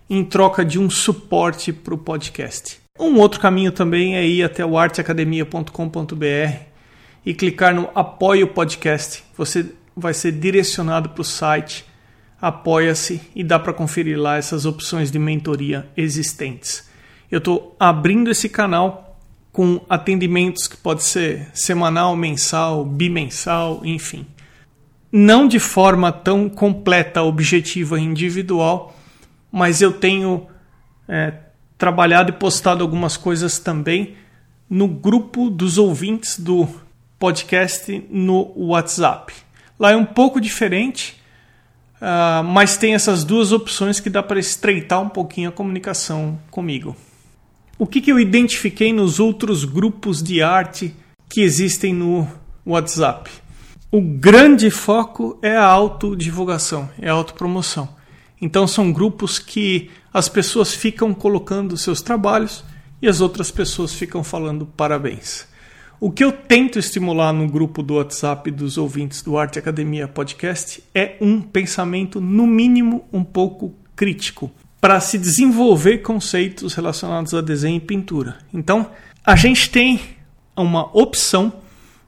em 0.09 0.23
troca 0.23 0.65
de 0.65 0.79
um 0.79 0.89
suporte 0.89 1.71
para 1.71 1.93
o 1.93 1.97
podcast. 1.97 2.79
Um 2.99 3.15
outro 3.17 3.39
caminho 3.39 3.71
também 3.71 4.17
é 4.17 4.27
ir 4.27 4.43
até 4.43 4.65
o 4.65 4.77
arteacademia.com.br 4.77 6.69
e 7.25 7.33
clicar 7.33 7.73
no 7.73 7.89
Apoie 7.93 8.43
o 8.43 8.47
Podcast. 8.47 9.23
Você 9.37 9.73
vai 9.95 10.13
ser 10.13 10.31
direcionado 10.31 11.09
para 11.09 11.21
o 11.21 11.25
site, 11.25 11.85
apoia-se 12.41 13.21
e 13.35 13.43
dá 13.43 13.59
para 13.59 13.73
conferir 13.73 14.19
lá 14.19 14.37
essas 14.37 14.65
opções 14.65 15.11
de 15.11 15.19
mentoria 15.19 15.87
existentes. 15.95 16.89
Eu 17.29 17.37
estou 17.37 17.75
abrindo 17.79 18.31
esse 18.31 18.49
canal 18.49 19.08
com 19.51 19.81
atendimentos 19.89 20.67
que 20.67 20.77
pode 20.77 21.03
ser 21.03 21.49
semanal, 21.53 22.15
mensal, 22.15 22.85
bimensal, 22.85 23.81
enfim. 23.83 24.25
Não 25.11 25.47
de 25.47 25.59
forma 25.59 26.11
tão 26.11 26.47
completa, 26.47 27.23
objetiva 27.23 27.99
e 27.99 28.03
individual, 28.03 28.95
mas 29.51 29.81
eu 29.81 29.91
tenho 29.91 30.47
é, 31.07 31.33
trabalhado 31.77 32.29
e 32.29 32.33
postado 32.33 32.83
algumas 32.83 33.17
coisas 33.17 33.57
também 33.57 34.15
no 34.69 34.87
grupo 34.87 35.49
dos 35.49 35.77
ouvintes 35.77 36.39
do 36.39 36.67
podcast 37.17 38.05
no 38.09 38.53
WhatsApp. 38.55 39.33
Lá 39.79 39.91
é 39.91 39.95
um 39.95 40.05
pouco 40.05 40.39
diferente, 40.39 41.19
uh, 41.95 42.43
mas 42.43 42.77
tem 42.77 42.93
essas 42.93 43.23
duas 43.23 43.51
opções 43.51 43.99
que 43.99 44.09
dá 44.09 44.21
para 44.21 44.39
estreitar 44.39 45.01
um 45.01 45.09
pouquinho 45.09 45.49
a 45.49 45.51
comunicação 45.51 46.39
comigo. 46.51 46.95
O 47.81 47.87
que, 47.87 48.01
que 48.01 48.11
eu 48.11 48.19
identifiquei 48.19 48.91
nos 48.91 49.21
outros 49.21 49.63
grupos 49.63 50.21
de 50.21 50.41
arte 50.41 50.93
que 51.29 51.39
existem 51.39 51.93
no 51.93 52.27
WhatsApp? 52.65 53.31
O 53.89 54.01
grande 54.01 54.69
foco 54.69 55.39
é 55.41 55.55
a 55.55 55.63
autodivulgação, 55.63 56.89
é 56.99 57.09
a 57.09 57.13
autopromoção. 57.13 57.87
Então 58.41 58.67
são 58.67 58.91
grupos 58.91 59.39
que 59.39 59.89
as 60.13 60.27
pessoas 60.27 60.73
ficam 60.73 61.13
colocando 61.13 61.77
seus 61.77 62.01
trabalhos 62.01 62.65
e 63.01 63.07
as 63.07 63.21
outras 63.21 63.49
pessoas 63.49 63.93
ficam 63.93 64.25
falando 64.25 64.65
parabéns. 64.65 65.47
O 66.01 66.11
que 66.11 66.21
eu 66.21 66.33
tento 66.33 66.77
estimular 66.77 67.31
no 67.31 67.47
grupo 67.47 67.81
do 67.81 67.93
WhatsApp 67.93 68.51
dos 68.51 68.77
ouvintes 68.77 69.21
do 69.21 69.37
Arte 69.37 69.57
Academia 69.57 70.05
Podcast 70.05 70.83
é 70.93 71.15
um 71.21 71.41
pensamento, 71.41 72.19
no 72.19 72.45
mínimo, 72.45 73.07
um 73.13 73.23
pouco 73.23 73.73
crítico, 73.95 74.51
para 74.79 74.99
se 74.99 75.17
desenvolver 75.17 75.99
conceitos 75.99 76.73
relacionados 76.73 77.33
a 77.33 77.41
desenho 77.41 77.77
e 77.77 77.81
pintura. 77.81 78.37
Então, 78.53 78.89
a 79.25 79.35
gente 79.35 79.69
tem 79.69 79.99
uma 80.55 80.89
opção 80.97 81.53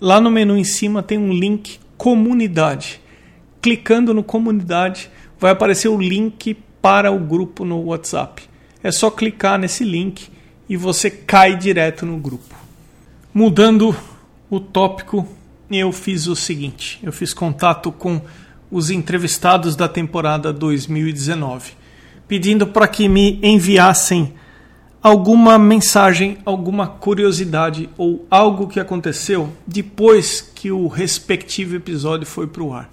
Lá 0.00 0.20
no 0.20 0.30
menu 0.30 0.56
em 0.56 0.64
cima 0.64 1.02
tem 1.02 1.18
um 1.18 1.32
link 1.32 1.78
comunidade. 1.96 3.00
Clicando 3.60 4.12
no 4.12 4.24
comunidade, 4.24 5.08
vai 5.38 5.52
aparecer 5.52 5.88
o 5.88 6.00
link 6.00 6.56
para 6.80 7.12
o 7.12 7.18
grupo 7.18 7.64
no 7.64 7.84
WhatsApp. 7.84 8.42
É 8.82 8.90
só 8.90 9.10
clicar 9.10 9.58
nesse 9.58 9.84
link 9.84 10.31
e 10.68 10.76
você 10.76 11.10
cai 11.10 11.56
direto 11.56 12.06
no 12.06 12.16
grupo. 12.18 12.54
Mudando 13.32 13.94
o 14.50 14.60
tópico, 14.60 15.26
eu 15.70 15.92
fiz 15.92 16.26
o 16.26 16.36
seguinte: 16.36 16.98
eu 17.02 17.12
fiz 17.12 17.32
contato 17.32 17.90
com 17.90 18.20
os 18.70 18.90
entrevistados 18.90 19.76
da 19.76 19.88
temporada 19.88 20.52
2019, 20.52 21.72
pedindo 22.26 22.66
para 22.66 22.88
que 22.88 23.08
me 23.08 23.38
enviassem 23.42 24.34
alguma 25.02 25.58
mensagem, 25.58 26.38
alguma 26.44 26.86
curiosidade 26.86 27.90
ou 27.98 28.26
algo 28.30 28.68
que 28.68 28.78
aconteceu 28.78 29.52
depois 29.66 30.40
que 30.40 30.70
o 30.70 30.86
respectivo 30.86 31.74
episódio 31.74 32.26
foi 32.26 32.46
para 32.46 32.62
o 32.62 32.72
ar. 32.72 32.90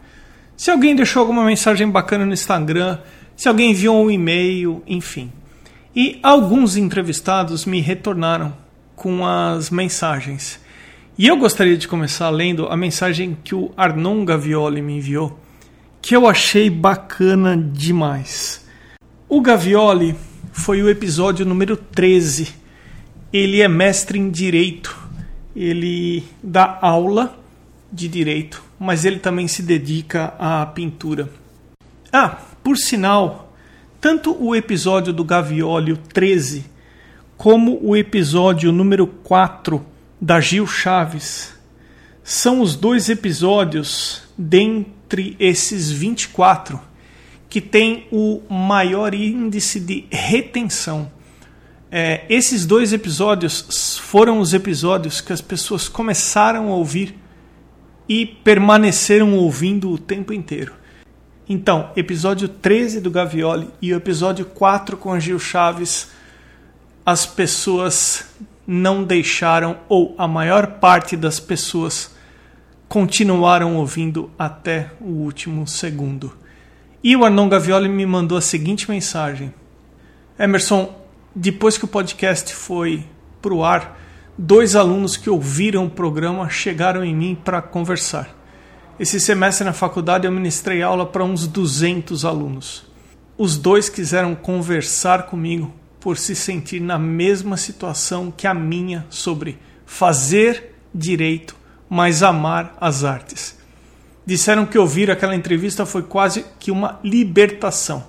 Se 0.57 0.71
alguém 0.71 0.95
deixou 0.95 1.21
alguma 1.21 1.45
mensagem 1.45 1.89
bacana 1.89 2.25
no 2.25 2.33
Instagram, 2.33 2.97
se 3.37 3.47
alguém 3.47 3.71
enviou 3.71 4.03
um 4.03 4.11
e-mail, 4.11 4.83
enfim. 4.85 5.31
E 5.95 6.19
alguns 6.21 6.77
entrevistados 6.77 7.65
me 7.65 7.81
retornaram 7.81 8.53
com 8.95 9.25
as 9.25 9.69
mensagens. 9.69 10.59
E 11.17 11.27
eu 11.27 11.37
gostaria 11.37 11.77
de 11.77 11.87
começar 11.87 12.29
lendo 12.29 12.67
a 12.67 12.77
mensagem 12.77 13.37
que 13.43 13.55
o 13.55 13.71
Arnon 13.75 14.23
Gavioli 14.23 14.81
me 14.81 14.97
enviou 14.97 15.39
que 16.01 16.15
eu 16.15 16.27
achei 16.27 16.69
bacana 16.69 17.57
demais. 17.57 18.65
O 19.27 19.41
Gavioli 19.41 20.15
foi 20.51 20.81
o 20.81 20.89
episódio 20.89 21.45
número 21.45 21.75
13. 21.75 22.53
Ele 23.31 23.61
é 23.61 23.67
mestre 23.67 24.17
em 24.17 24.29
direito. 24.29 24.97
Ele 25.55 26.23
dá 26.41 26.79
aula 26.81 27.37
de 27.91 28.07
direito, 28.07 28.63
mas 28.79 29.03
ele 29.03 29.19
também 29.19 29.47
se 29.47 29.61
dedica 29.61 30.33
à 30.39 30.65
pintura. 30.65 31.29
Ah, 32.11 32.37
por 32.63 32.77
sinal, 32.77 33.48
tanto 33.99 34.35
o 34.41 34.55
episódio 34.55 35.11
do 35.11 35.23
Gavioli, 35.23 35.91
o 35.91 35.97
13, 35.97 36.65
como 37.35 37.79
o 37.81 37.95
episódio 37.95 38.71
número 38.71 39.07
4 39.07 39.85
da 40.19 40.39
Gil 40.39 40.65
Chaves, 40.65 41.53
são 42.23 42.61
os 42.61 42.75
dois 42.75 43.09
episódios 43.09 44.23
dentre 44.37 45.35
esses 45.39 45.91
24 45.91 46.79
que 47.49 47.59
tem 47.59 48.05
o 48.11 48.41
maior 48.47 49.13
índice 49.15 49.79
de 49.79 50.05
retenção. 50.11 51.11
É, 51.91 52.23
esses 52.29 52.65
dois 52.65 52.93
episódios 52.93 53.97
foram 53.97 54.39
os 54.39 54.53
episódios 54.53 55.19
que 55.19 55.33
as 55.33 55.41
pessoas 55.41 55.89
começaram 55.89 56.71
a 56.71 56.75
ouvir 56.75 57.15
e 58.07 58.25
permaneceram 58.25 59.33
ouvindo 59.33 59.89
o 59.89 59.97
tempo 59.97 60.31
inteiro. 60.31 60.73
Então, 61.51 61.89
episódio 61.95 62.47
13 62.47 63.01
do 63.01 63.09
Gavioli 63.09 63.71
e 63.81 63.91
o 63.91 63.97
episódio 63.97 64.45
4 64.45 64.95
com 64.95 65.19
Gil 65.19 65.39
Chaves, 65.39 66.11
as 67.03 67.25
pessoas 67.25 68.23
não 68.67 69.03
deixaram, 69.03 69.77
ou 69.89 70.13
a 70.15 70.27
maior 70.27 70.73
parte 70.73 71.17
das 71.17 71.39
pessoas 71.39 72.15
continuaram 72.87 73.77
ouvindo 73.77 74.29
até 74.37 74.91
o 75.01 75.09
último 75.09 75.67
segundo. 75.67 76.37
E 77.03 77.15
o 77.15 77.25
Arnon 77.25 77.49
Gavioli 77.49 77.89
me 77.89 78.05
mandou 78.05 78.37
a 78.37 78.41
seguinte 78.41 78.87
mensagem: 78.87 79.51
Emerson, 80.37 80.95
depois 81.33 81.79
que 81.79 81.85
o 81.85 81.87
podcast 81.87 82.53
foi 82.53 83.03
pro 83.41 83.63
ar, 83.63 83.99
dois 84.37 84.75
alunos 84.75 85.17
que 85.17 85.31
ouviram 85.31 85.87
o 85.87 85.89
programa 85.89 86.47
chegaram 86.47 87.03
em 87.03 87.15
mim 87.15 87.35
para 87.43 87.59
conversar. 87.59 88.38
Esse 88.99 89.19
semestre 89.19 89.63
na 89.63 89.73
faculdade 89.73 90.25
eu 90.25 90.31
ministrei 90.31 90.81
aula 90.81 91.05
para 91.05 91.23
uns 91.23 91.47
200 91.47 92.25
alunos. 92.25 92.83
Os 93.37 93.57
dois 93.57 93.87
quiseram 93.87 94.35
conversar 94.35 95.27
comigo 95.27 95.73
por 95.99 96.17
se 96.17 96.35
sentir 96.35 96.81
na 96.81 96.99
mesma 96.99 97.55
situação 97.55 98.31
que 98.35 98.45
a 98.45 98.53
minha 98.53 99.05
sobre 99.09 99.57
fazer 99.85 100.75
direito, 100.93 101.55
mas 101.89 102.21
amar 102.21 102.75
as 102.79 103.03
artes 103.03 103.59
disseram 104.29 104.63
que 104.63 104.77
ouvir 104.77 105.09
aquela 105.09 105.35
entrevista 105.35 105.87
foi 105.87 106.03
quase 106.03 106.45
que 106.59 106.69
uma 106.69 106.99
libertação. 107.03 108.05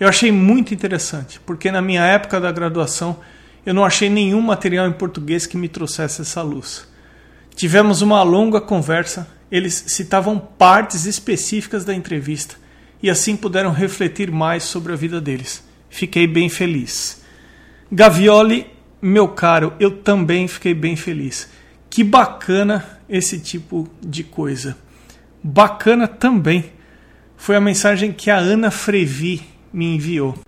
Eu 0.00 0.08
achei 0.08 0.32
muito 0.32 0.72
interessante, 0.72 1.38
porque 1.40 1.70
na 1.70 1.82
minha 1.82 2.02
época 2.02 2.40
da 2.40 2.50
graduação 2.50 3.18
eu 3.64 3.74
não 3.74 3.84
achei 3.84 4.08
nenhum 4.08 4.40
material 4.40 4.88
em 4.88 4.92
português 4.92 5.44
que 5.44 5.58
me 5.58 5.68
trouxesse 5.68 6.22
essa 6.22 6.40
luz. 6.40 6.88
Tivemos 7.54 8.00
uma 8.00 8.22
longa 8.22 8.62
conversa, 8.62 9.28
eles 9.52 9.84
citavam 9.88 10.38
partes 10.38 11.04
específicas 11.04 11.84
da 11.84 11.94
entrevista 11.94 12.54
e 13.02 13.10
assim 13.10 13.36
puderam 13.36 13.70
refletir 13.70 14.30
mais 14.30 14.62
sobre 14.62 14.94
a 14.94 14.96
vida 14.96 15.20
deles. 15.20 15.62
Fiquei 15.90 16.26
bem 16.26 16.48
feliz. 16.48 17.22
Gavioli, 17.90 18.66
meu 19.02 19.28
caro, 19.28 19.74
eu 19.78 19.98
também 19.98 20.48
fiquei 20.48 20.72
bem 20.72 20.96
feliz. 20.96 21.50
Que 21.90 22.02
bacana 22.02 22.98
esse 23.06 23.38
tipo 23.38 23.86
de 24.00 24.24
coisa. 24.24 24.74
Bacana 25.44 26.08
também 26.08 26.72
foi 27.36 27.54
a 27.54 27.60
mensagem 27.60 28.10
que 28.10 28.30
a 28.30 28.38
Ana 28.38 28.70
Frevi 28.70 29.42
me 29.70 29.96
enviou. 29.96 30.38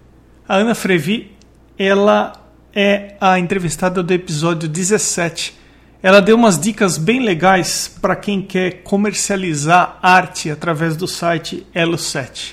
A 0.49 0.57
Ana 0.57 0.75
Frevi, 0.75 1.33
ela 1.79 2.33
é 2.75 3.17
a 3.21 3.39
entrevistada 3.39 4.03
do 4.03 4.15
episódio 4.15 4.67
17. 4.67 5.64
Ela 6.05 6.21
deu 6.21 6.37
umas 6.37 6.61
dicas 6.61 6.99
bem 6.99 7.21
legais 7.21 7.89
para 7.89 8.15
quem 8.15 8.43
quer 8.43 8.83
comercializar 8.83 9.99
arte 10.03 10.51
através 10.51 10.99
do 10.99 11.09
site 11.09 11.67
Elo7. 11.75 12.53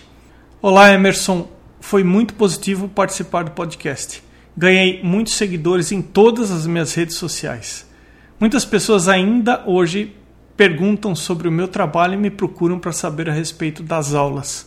Olá, 0.62 0.94
Emerson. 0.94 1.50
Foi 1.82 2.02
muito 2.02 2.34
positivo 2.36 2.88
participar 2.88 3.44
do 3.44 3.52
podcast. 3.52 4.24
Ganhei 4.56 5.04
muitos 5.04 5.34
seguidores 5.34 5.92
em 5.92 6.02
todas 6.02 6.50
as 6.50 6.66
minhas 6.66 6.94
redes 6.94 7.18
sociais. 7.18 7.86
Muitas 8.40 8.64
pessoas 8.64 9.10
ainda 9.10 9.62
hoje 9.66 10.16
perguntam 10.56 11.14
sobre 11.14 11.50
o 11.50 11.52
meu 11.52 11.68
trabalho 11.68 12.14
e 12.14 12.18
me 12.18 12.30
procuram 12.30 12.80
para 12.80 12.94
saber 12.94 13.30
a 13.30 13.34
respeito 13.34 13.84
das 13.84 14.14
aulas. 14.14 14.66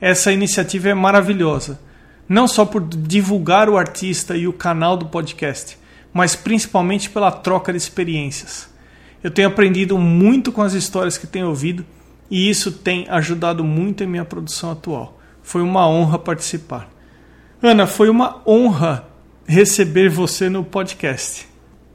Essa 0.00 0.32
iniciativa 0.32 0.88
é 0.88 0.94
maravilhosa, 0.94 1.78
não 2.26 2.48
só 2.48 2.64
por 2.64 2.80
divulgar 2.82 3.68
o 3.68 3.76
artista 3.76 4.34
e 4.34 4.48
o 4.48 4.54
canal 4.54 4.96
do 4.96 5.04
podcast, 5.04 5.76
mas 6.12 6.36
principalmente 6.36 7.10
pela 7.10 7.30
troca 7.30 7.72
de 7.72 7.78
experiências. 7.78 8.68
Eu 9.22 9.30
tenho 9.30 9.48
aprendido 9.48 9.96
muito 9.98 10.50
com 10.50 10.62
as 10.62 10.72
histórias 10.74 11.16
que 11.16 11.26
tenho 11.26 11.48
ouvido 11.48 11.84
e 12.30 12.48
isso 12.48 12.72
tem 12.72 13.06
ajudado 13.08 13.62
muito 13.62 14.02
em 14.02 14.06
minha 14.06 14.24
produção 14.24 14.72
atual. 14.72 15.18
Foi 15.42 15.62
uma 15.62 15.88
honra 15.88 16.18
participar. 16.18 16.88
Ana, 17.62 17.86
foi 17.86 18.08
uma 18.08 18.42
honra 18.46 19.06
receber 19.46 20.08
você 20.08 20.48
no 20.48 20.64
podcast. 20.64 21.46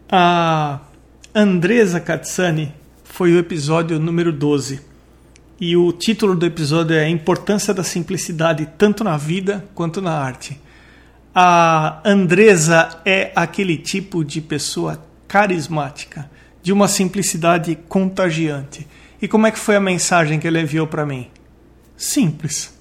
A 0.09 0.79
Andresa 1.35 1.99
Katsani 1.99 2.73
foi 3.03 3.33
o 3.33 3.39
episódio 3.39 3.99
número 3.99 4.31
12. 4.31 4.79
E 5.59 5.75
o 5.75 5.91
título 5.91 6.35
do 6.35 6.45
episódio 6.45 6.95
é 6.95 7.03
A 7.03 7.09
Importância 7.09 7.73
da 7.73 7.83
Simplicidade 7.83 8.69
tanto 8.77 9.03
na 9.03 9.17
vida 9.17 9.65
quanto 9.73 10.01
na 10.01 10.11
arte. 10.11 10.61
A 11.39 12.01
Andresa 12.03 12.99
é 13.05 13.31
aquele 13.35 13.77
tipo 13.77 14.25
de 14.25 14.41
pessoa 14.41 14.99
carismática, 15.27 16.27
de 16.63 16.73
uma 16.73 16.87
simplicidade 16.87 17.77
contagiante. 17.87 18.87
E 19.21 19.27
como 19.27 19.45
é 19.45 19.51
que 19.51 19.59
foi 19.59 19.75
a 19.75 19.79
mensagem 19.79 20.39
que 20.39 20.47
ele 20.47 20.59
enviou 20.59 20.87
para 20.87 21.05
mim? 21.05 21.27
Simples. 21.95 22.75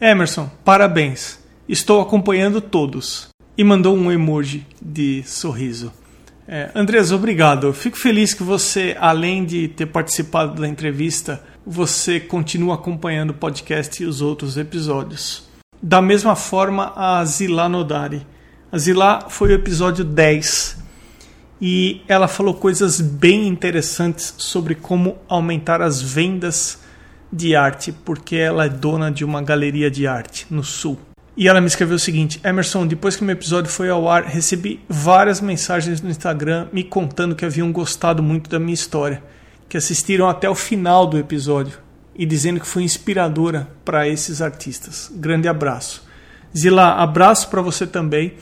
Emerson, 0.00 0.50
parabéns. 0.64 1.38
Estou 1.68 2.00
acompanhando 2.00 2.60
todos. 2.60 3.28
E 3.56 3.62
mandou 3.62 3.96
um 3.96 4.10
emoji 4.10 4.66
de 4.82 5.22
sorriso. 5.22 5.92
É, 6.48 6.72
Andres, 6.74 7.12
obrigado. 7.12 7.72
Fico 7.72 7.96
feliz 7.96 8.34
que 8.34 8.42
você, 8.42 8.96
além 8.98 9.44
de 9.44 9.68
ter 9.68 9.86
participado 9.86 10.60
da 10.60 10.66
entrevista, 10.66 11.40
você 11.64 12.18
continua 12.18 12.74
acompanhando 12.74 13.30
o 13.30 13.34
podcast 13.34 14.02
e 14.02 14.06
os 14.06 14.20
outros 14.20 14.56
episódios. 14.56 15.48
Da 15.82 16.02
mesma 16.02 16.36
forma, 16.36 16.92
a 16.94 17.24
Zilá 17.24 17.66
Nodari. 17.66 18.26
A 18.70 18.76
Zilá 18.76 19.30
foi 19.30 19.48
o 19.48 19.54
episódio 19.54 20.04
10 20.04 20.76
e 21.58 22.02
ela 22.06 22.28
falou 22.28 22.52
coisas 22.52 23.00
bem 23.00 23.48
interessantes 23.48 24.34
sobre 24.36 24.74
como 24.74 25.16
aumentar 25.26 25.80
as 25.80 26.02
vendas 26.02 26.80
de 27.32 27.56
arte, 27.56 27.92
porque 27.92 28.36
ela 28.36 28.66
é 28.66 28.68
dona 28.68 29.10
de 29.10 29.24
uma 29.24 29.40
galeria 29.40 29.90
de 29.90 30.06
arte 30.06 30.46
no 30.50 30.62
Sul. 30.62 30.98
E 31.34 31.48
ela 31.48 31.62
me 31.62 31.66
escreveu 31.66 31.96
o 31.96 31.98
seguinte: 31.98 32.38
Emerson, 32.44 32.86
depois 32.86 33.16
que 33.16 33.24
meu 33.24 33.32
episódio 33.32 33.72
foi 33.72 33.88
ao 33.88 34.06
ar, 34.06 34.24
recebi 34.24 34.80
várias 34.86 35.40
mensagens 35.40 36.02
no 36.02 36.10
Instagram 36.10 36.68
me 36.74 36.84
contando 36.84 37.34
que 37.34 37.46
haviam 37.46 37.72
gostado 37.72 38.22
muito 38.22 38.50
da 38.50 38.58
minha 38.58 38.74
história, 38.74 39.22
que 39.66 39.78
assistiram 39.78 40.28
até 40.28 40.48
o 40.48 40.54
final 40.54 41.06
do 41.06 41.16
episódio 41.16 41.78
e 42.20 42.26
dizendo 42.26 42.60
que 42.60 42.66
foi 42.66 42.82
inspiradora 42.82 43.66
para 43.82 44.06
esses 44.06 44.42
artistas. 44.42 45.10
Grande 45.14 45.48
abraço. 45.48 46.06
Zila, 46.54 46.96
abraço 46.96 47.48
para 47.48 47.62
você 47.62 47.86
também. 47.86 48.34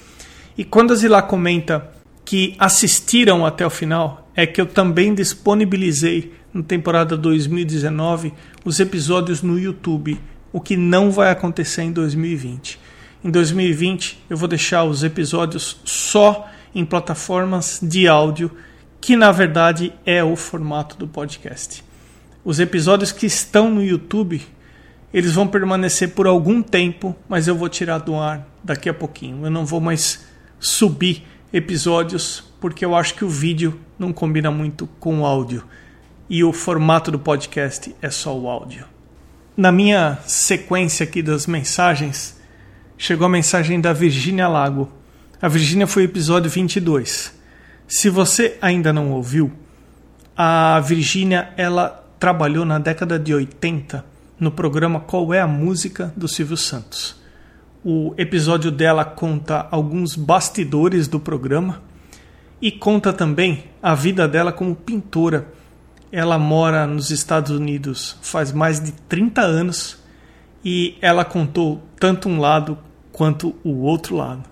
E 0.57 0.65
quando 0.65 0.93
a 0.93 0.97
Zila 0.97 1.23
comenta 1.23 1.89
que 2.25 2.57
assistiram 2.59 3.47
até 3.47 3.65
o 3.65 3.71
final, 3.71 4.29
é 4.35 4.45
que 4.49 4.61
eu 4.61 4.67
também 4.67 5.15
disponibilizei 5.15 6.35
na 6.53 6.65
temporada 6.65 7.17
2019 7.17 8.35
os 8.65 8.81
episódios 8.81 9.43
no 9.43 9.57
YouTube, 9.57 10.21
o 10.53 10.61
que 10.61 10.77
não 10.77 11.13
vai 11.13 11.31
acontecer 11.31 11.83
em 11.83 11.93
2020. 11.93 12.81
Em 13.23 13.31
2020, 13.31 14.25
eu 14.29 14.37
vou 14.37 14.49
deixar 14.49 14.83
os 14.83 15.05
episódios 15.05 15.81
só 15.85 16.49
em 16.75 16.85
plataformas 16.85 17.79
de 17.81 18.09
áudio, 18.09 18.51
que 19.01 19.15
na 19.15 19.31
verdade 19.31 19.93
é 20.05 20.25
o 20.25 20.35
formato 20.35 20.97
do 20.97 21.07
podcast. 21.07 21.87
Os 22.49 22.59
episódios 22.59 23.13
que 23.13 23.27
estão 23.27 23.71
no 23.71 23.85
YouTube, 23.85 24.41
eles 25.13 25.35
vão 25.35 25.47
permanecer 25.47 26.15
por 26.15 26.27
algum 26.27 26.63
tempo, 26.63 27.15
mas 27.29 27.47
eu 27.47 27.55
vou 27.55 27.69
tirar 27.69 27.99
do 27.99 28.15
ar 28.17 28.49
daqui 28.65 28.89
a 28.89 28.95
pouquinho. 28.95 29.45
Eu 29.45 29.51
não 29.51 29.67
vou 29.67 29.83
mais 29.83 30.25
subir 30.59 31.27
episódios 31.53 32.43
porque 32.59 32.87
eu 32.87 32.97
acho 32.97 33.13
que 33.17 33.23
o 33.23 33.29
vídeo 33.29 33.79
não 33.99 34.15
combina 34.15 34.51
muito 34.51 34.89
com 34.99 35.21
o 35.21 35.27
áudio. 35.27 35.63
E 36.27 36.43
o 36.43 36.51
formato 36.51 37.11
do 37.11 37.19
podcast 37.19 37.95
é 38.01 38.09
só 38.09 38.35
o 38.35 38.49
áudio. 38.49 38.87
Na 39.55 39.71
minha 39.71 40.17
sequência 40.27 41.05
aqui 41.05 41.21
das 41.21 41.47
mensagens, 41.47 42.41
chegou 42.97 43.27
a 43.27 43.29
mensagem 43.29 43.79
da 43.79 43.93
Virgínia 43.93 44.49
Lago. 44.49 44.91
A 45.39 45.49
Virgínia 45.49 45.87
foi 45.87 46.05
o 46.05 46.07
episódio 46.07 46.51
22. 46.51 47.31
Se 47.87 48.09
você 48.09 48.57
ainda 48.63 48.91
não 48.91 49.13
ouviu, 49.13 49.53
a 50.35 50.81
Virgínia 50.81 51.53
ela 51.59 52.08
trabalhou 52.19 52.65
na 52.65 52.79
década 52.79 53.19
de 53.19 53.33
80 53.33 54.05
no 54.39 54.51
programa 54.51 55.01
Qual 55.01 55.33
é 55.33 55.41
a 55.41 55.47
Música 55.47 56.13
do 56.17 56.29
Silvio 56.29 56.57
Santos. 56.57 57.17
O 57.85 58.13
episódio 58.19 58.71
dela 58.71 59.05
conta 59.05 59.67
alguns 59.71 60.17
bastidores 60.17 61.07
do 61.07 61.21
programa 61.21 61.81
e 62.61 62.73
conta 62.73 63.13
também 63.13 63.65
a 63.83 63.95
vida 63.95 64.27
dela 64.27 64.53
como 64.53 64.75
pintora. 64.75 65.47
Ela 66.11 66.39
mora 66.39 66.87
nos 66.87 67.11
Estados 67.11 67.53
Unidos 67.53 68.17
faz 68.21 68.53
mais 68.53 68.81
de 68.81 68.93
30 68.93 69.41
anos 69.41 69.99
e 70.65 70.97
ela 71.01 71.25
contou 71.25 71.83
tanto 71.99 72.29
um 72.29 72.41
lado 72.41 72.79
quanto 73.13 73.55
o 73.63 73.83
outro 73.83 74.17
lado. 74.17 74.43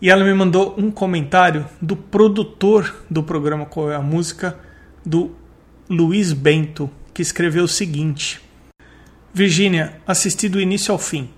E 0.00 0.10
ela 0.10 0.24
me 0.24 0.32
mandou 0.32 0.74
um 0.78 0.90
comentário 0.90 1.66
do 1.80 1.94
produtor 1.94 2.94
do 3.10 3.22
programa 3.22 3.66
Qual 3.66 3.90
é 3.90 3.96
a 3.96 4.02
Música, 4.02 4.58
do 5.04 5.39
Luiz 5.92 6.32
Bento, 6.32 6.88
que 7.12 7.20
escreveu 7.20 7.64
o 7.64 7.68
seguinte: 7.68 8.40
Virgínia, 9.34 9.94
assisti 10.06 10.48
do 10.48 10.60
início 10.60 10.92
ao 10.92 10.98
fim. 11.00 11.28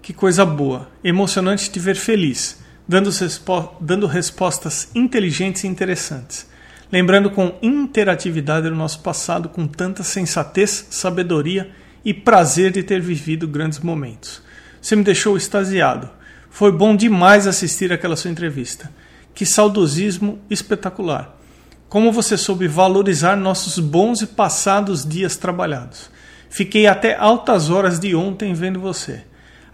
Que 0.00 0.12
coisa 0.12 0.46
boa, 0.46 0.88
emocionante 1.02 1.68
te 1.68 1.80
ver 1.80 1.96
feliz, 1.96 2.60
dando, 2.86 3.10
respo 3.10 3.74
dando 3.80 4.06
respostas 4.06 4.92
inteligentes 4.94 5.64
e 5.64 5.66
interessantes, 5.66 6.48
lembrando 6.92 7.32
com 7.32 7.58
interatividade 7.60 8.68
o 8.68 8.76
nosso 8.76 9.00
passado 9.00 9.48
com 9.48 9.66
tanta 9.66 10.04
sensatez, 10.04 10.86
sabedoria 10.88 11.72
e 12.04 12.14
prazer 12.14 12.70
de 12.70 12.84
ter 12.84 13.00
vivido 13.00 13.48
grandes 13.48 13.80
momentos. 13.80 14.40
Você 14.80 14.94
me 14.94 15.02
deixou 15.02 15.36
extasiado. 15.36 16.08
Foi 16.48 16.70
bom 16.70 16.94
demais 16.94 17.44
assistir 17.44 17.92
aquela 17.92 18.14
sua 18.14 18.30
entrevista. 18.30 18.88
Que 19.34 19.44
saudosismo 19.44 20.38
espetacular. 20.48 21.39
Como 21.90 22.12
você 22.12 22.36
soube 22.36 22.68
valorizar 22.68 23.34
nossos 23.34 23.80
bons 23.80 24.22
e 24.22 24.26
passados 24.28 25.04
dias 25.04 25.36
trabalhados. 25.36 26.08
Fiquei 26.48 26.86
até 26.86 27.16
altas 27.16 27.68
horas 27.68 27.98
de 27.98 28.14
ontem 28.14 28.54
vendo 28.54 28.78
você. 28.78 29.24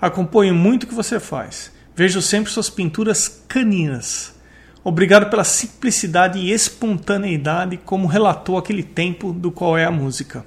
Acompanho 0.01 0.55
muito 0.55 0.85
o 0.85 0.87
que 0.87 0.95
você 0.95 1.21
faz. 1.21 1.71
Vejo 1.95 2.23
sempre 2.23 2.51
suas 2.51 2.71
pinturas 2.71 3.43
caninas. 3.47 4.35
Obrigado 4.83 5.29
pela 5.29 5.45
simplicidade 5.45 6.39
e 6.39 6.51
espontaneidade 6.51 7.77
como 7.77 8.07
relatou 8.07 8.57
aquele 8.57 8.83
tempo 8.83 9.31
do 9.31 9.53
qual 9.53 9.77
é 9.77 9.85
a 9.85 9.91
música. 9.91 10.43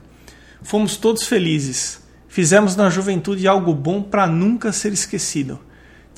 Fomos 0.64 0.98
todos 0.98 1.28
felizes. 1.28 2.02
Fizemos 2.28 2.76
na 2.76 2.90
juventude 2.90 3.48
algo 3.48 3.76
bom 3.76 4.02
para 4.02 4.26
nunca 4.26 4.72
ser 4.72 4.92
esquecido. 4.92 5.60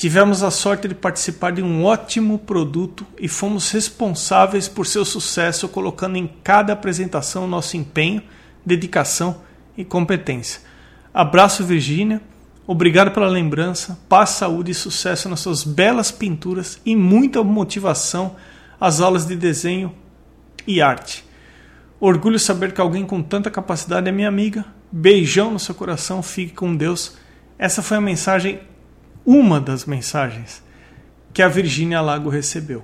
Tivemos 0.01 0.41
a 0.41 0.49
sorte 0.49 0.87
de 0.87 0.95
participar 0.95 1.51
de 1.51 1.61
um 1.61 1.85
ótimo 1.85 2.39
produto 2.39 3.05
e 3.19 3.27
fomos 3.27 3.69
responsáveis 3.69 4.67
por 4.67 4.87
seu 4.87 5.05
sucesso, 5.05 5.69
colocando 5.69 6.15
em 6.15 6.27
cada 6.43 6.73
apresentação 6.73 7.47
nosso 7.47 7.77
empenho, 7.77 8.23
dedicação 8.65 9.43
e 9.77 9.85
competência. 9.85 10.61
Abraço, 11.13 11.63
Virgínia. 11.63 12.19
Obrigado 12.65 13.11
pela 13.11 13.27
lembrança. 13.27 13.99
Paz, 14.09 14.31
saúde 14.31 14.71
e 14.71 14.73
sucesso 14.73 15.29
nas 15.29 15.41
suas 15.41 15.63
belas 15.63 16.09
pinturas 16.09 16.81
e 16.83 16.95
muita 16.95 17.43
motivação 17.43 18.35
às 18.79 19.01
aulas 19.01 19.27
de 19.27 19.35
desenho 19.35 19.93
e 20.65 20.81
arte. 20.81 21.23
Orgulho 21.99 22.39
saber 22.39 22.73
que 22.73 22.81
alguém 22.81 23.05
com 23.05 23.21
tanta 23.21 23.51
capacidade 23.51 24.09
é 24.09 24.11
minha 24.11 24.29
amiga. 24.29 24.65
Beijão 24.91 25.51
no 25.51 25.59
seu 25.59 25.75
coração, 25.75 26.23
fique 26.23 26.53
com 26.53 26.75
Deus. 26.75 27.17
Essa 27.59 27.83
foi 27.83 27.97
a 27.97 28.01
mensagem, 28.01 28.61
uma 29.25 29.59
das 29.59 29.85
mensagens 29.85 30.63
que 31.33 31.41
a 31.41 31.47
Virgínia 31.47 32.01
Lago 32.01 32.29
recebeu. 32.29 32.83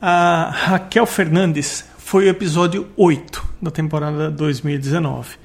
A 0.00 0.50
Raquel 0.52 1.06
Fernandes 1.06 1.84
foi 1.98 2.26
o 2.26 2.28
episódio 2.28 2.88
8 2.96 3.46
da 3.60 3.70
temporada 3.70 4.30
2019. 4.30 5.36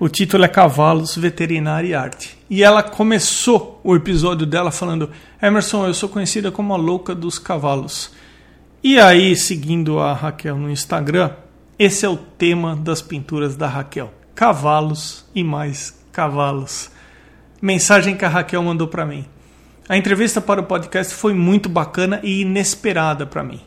O 0.00 0.08
título 0.08 0.44
é 0.44 0.48
Cavalos, 0.48 1.16
Veterinária 1.16 1.88
e 1.88 1.94
Arte. 1.94 2.38
E 2.48 2.62
ela 2.62 2.82
começou 2.82 3.80
o 3.82 3.96
episódio 3.96 4.46
dela 4.46 4.70
falando: 4.70 5.10
Emerson, 5.42 5.86
eu 5.86 5.94
sou 5.94 6.08
conhecida 6.08 6.52
como 6.52 6.72
a 6.72 6.76
louca 6.76 7.14
dos 7.14 7.38
cavalos. 7.38 8.12
E 8.82 8.98
aí, 8.98 9.34
seguindo 9.34 9.98
a 9.98 10.12
Raquel 10.12 10.56
no 10.56 10.70
Instagram, 10.70 11.32
esse 11.78 12.06
é 12.06 12.08
o 12.08 12.16
tema 12.16 12.76
das 12.76 13.02
pinturas 13.02 13.56
da 13.56 13.66
Raquel: 13.66 14.12
cavalos 14.34 15.24
e 15.34 15.42
mais 15.42 15.98
cavalos. 16.12 16.90
Mensagem 17.60 18.16
que 18.16 18.24
a 18.24 18.28
Raquel 18.28 18.62
mandou 18.62 18.86
para 18.86 19.04
mim. 19.04 19.26
A 19.88 19.96
entrevista 19.96 20.38
para 20.38 20.60
o 20.60 20.64
podcast 20.64 21.14
foi 21.14 21.32
muito 21.32 21.66
bacana 21.66 22.20
e 22.22 22.42
inesperada 22.42 23.24
para 23.24 23.42
mim. 23.42 23.62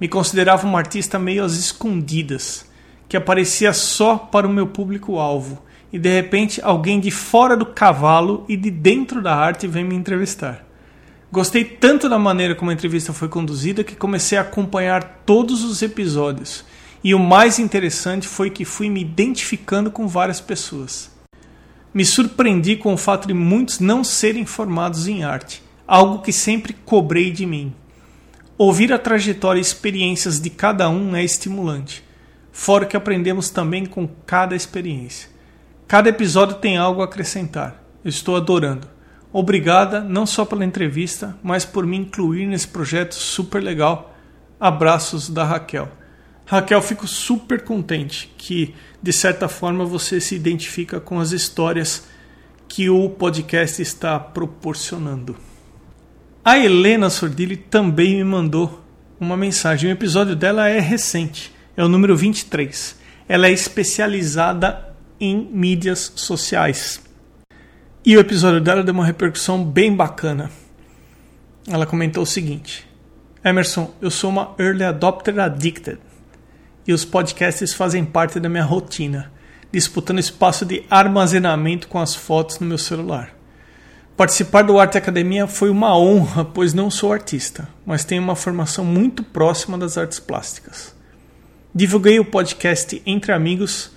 Me 0.00 0.08
considerava 0.08 0.66
uma 0.66 0.78
artista 0.78 1.18
meio 1.18 1.44
às 1.44 1.58
escondidas, 1.58 2.64
que 3.06 3.18
aparecia 3.18 3.74
só 3.74 4.16
para 4.16 4.46
o 4.46 4.50
meu 4.50 4.68
público-alvo, 4.68 5.62
e 5.92 5.98
de 5.98 6.08
repente 6.08 6.58
alguém 6.64 6.98
de 6.98 7.10
fora 7.10 7.54
do 7.54 7.66
cavalo 7.66 8.46
e 8.48 8.56
de 8.56 8.70
dentro 8.70 9.20
da 9.20 9.36
arte 9.36 9.66
vem 9.66 9.84
me 9.84 9.94
entrevistar. 9.94 10.64
Gostei 11.30 11.64
tanto 11.64 12.08
da 12.08 12.18
maneira 12.18 12.54
como 12.54 12.70
a 12.70 12.74
entrevista 12.74 13.12
foi 13.12 13.28
conduzida 13.28 13.84
que 13.84 13.94
comecei 13.94 14.38
a 14.38 14.40
acompanhar 14.40 15.22
todos 15.26 15.64
os 15.64 15.82
episódios 15.82 16.64
e 17.04 17.14
o 17.14 17.18
mais 17.18 17.58
interessante 17.58 18.26
foi 18.26 18.48
que 18.48 18.64
fui 18.64 18.88
me 18.88 19.02
identificando 19.02 19.90
com 19.90 20.08
várias 20.08 20.40
pessoas. 20.40 21.17
Me 21.98 22.04
surpreendi 22.04 22.76
com 22.76 22.94
o 22.94 22.96
fato 22.96 23.26
de 23.26 23.34
muitos 23.34 23.80
não 23.80 24.04
serem 24.04 24.46
formados 24.46 25.08
em 25.08 25.24
arte, 25.24 25.60
algo 25.84 26.22
que 26.22 26.32
sempre 26.32 26.72
cobrei 26.72 27.32
de 27.32 27.44
mim. 27.44 27.74
Ouvir 28.56 28.92
a 28.92 28.98
trajetória 29.00 29.58
e 29.58 29.62
experiências 29.62 30.38
de 30.38 30.48
cada 30.48 30.88
um 30.88 31.16
é 31.16 31.24
estimulante, 31.24 32.04
fora 32.52 32.86
que 32.86 32.96
aprendemos 32.96 33.50
também 33.50 33.84
com 33.84 34.06
cada 34.24 34.54
experiência. 34.54 35.28
Cada 35.88 36.08
episódio 36.08 36.58
tem 36.58 36.76
algo 36.76 37.02
a 37.02 37.04
acrescentar. 37.04 37.82
Eu 38.04 38.10
estou 38.10 38.36
adorando. 38.36 38.86
Obrigada 39.32 40.00
não 40.00 40.24
só 40.24 40.44
pela 40.44 40.64
entrevista, 40.64 41.36
mas 41.42 41.64
por 41.64 41.84
me 41.84 41.96
incluir 41.96 42.46
nesse 42.46 42.68
projeto 42.68 43.16
super 43.16 43.60
legal. 43.60 44.14
Abraços 44.60 45.28
da 45.28 45.42
Raquel. 45.42 45.90
Raquel, 46.46 46.80
fico 46.80 47.08
super 47.08 47.64
contente 47.64 48.32
que, 48.38 48.72
de 49.02 49.12
certa 49.12 49.48
forma, 49.48 49.84
você 49.84 50.20
se 50.20 50.34
identifica 50.34 50.98
com 50.98 51.20
as 51.20 51.30
histórias 51.30 52.06
que 52.66 52.90
o 52.90 53.08
podcast 53.08 53.80
está 53.80 54.18
proporcionando. 54.18 55.36
A 56.44 56.58
Helena 56.58 57.08
Sordilli 57.08 57.56
também 57.56 58.16
me 58.16 58.24
mandou 58.24 58.84
uma 59.20 59.36
mensagem. 59.36 59.90
O 59.90 59.92
episódio 59.92 60.34
dela 60.34 60.68
é 60.68 60.80
recente, 60.80 61.54
é 61.76 61.84
o 61.84 61.88
número 61.88 62.16
23. 62.16 62.96
Ela 63.28 63.46
é 63.46 63.52
especializada 63.52 64.94
em 65.20 65.48
mídias 65.52 66.12
sociais. 66.16 67.00
E 68.04 68.16
o 68.16 68.20
episódio 68.20 68.60
dela 68.60 68.82
deu 68.82 68.94
uma 68.94 69.06
repercussão 69.06 69.64
bem 69.64 69.94
bacana. 69.94 70.50
Ela 71.68 71.86
comentou 71.86 72.22
o 72.22 72.26
seguinte: 72.26 72.88
Emerson, 73.44 73.94
eu 74.00 74.10
sou 74.10 74.30
uma 74.30 74.54
early 74.58 74.84
adopter 74.84 75.38
addicted 75.38 75.98
e 76.88 76.92
os 76.94 77.04
podcasts 77.04 77.74
fazem 77.74 78.02
parte 78.02 78.40
da 78.40 78.48
minha 78.48 78.64
rotina, 78.64 79.30
disputando 79.70 80.20
espaço 80.20 80.64
de 80.64 80.82
armazenamento 80.88 81.86
com 81.86 81.98
as 81.98 82.14
fotos 82.14 82.58
no 82.58 82.66
meu 82.66 82.78
celular. 82.78 83.36
Participar 84.16 84.62
do 84.62 84.80
Arte 84.80 84.96
Academia 84.96 85.46
foi 85.46 85.68
uma 85.68 85.96
honra, 85.96 86.46
pois 86.46 86.72
não 86.72 86.90
sou 86.90 87.12
artista, 87.12 87.68
mas 87.84 88.06
tenho 88.06 88.22
uma 88.22 88.34
formação 88.34 88.86
muito 88.86 89.22
próxima 89.22 89.76
das 89.76 89.98
artes 89.98 90.18
plásticas. 90.18 90.96
Divulguei 91.74 92.18
o 92.18 92.24
podcast 92.24 93.02
entre 93.04 93.32
amigos 93.32 93.90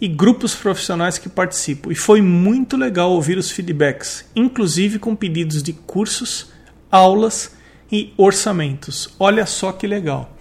e 0.00 0.06
grupos 0.06 0.54
profissionais 0.54 1.18
que 1.18 1.28
participo, 1.28 1.90
e 1.90 1.96
foi 1.96 2.22
muito 2.22 2.76
legal 2.76 3.10
ouvir 3.10 3.36
os 3.38 3.50
feedbacks, 3.50 4.24
inclusive 4.36 5.00
com 5.00 5.16
pedidos 5.16 5.64
de 5.64 5.72
cursos, 5.72 6.52
aulas 6.92 7.56
e 7.90 8.14
orçamentos. 8.16 9.12
Olha 9.18 9.44
só 9.46 9.72
que 9.72 9.88
legal! 9.88 10.35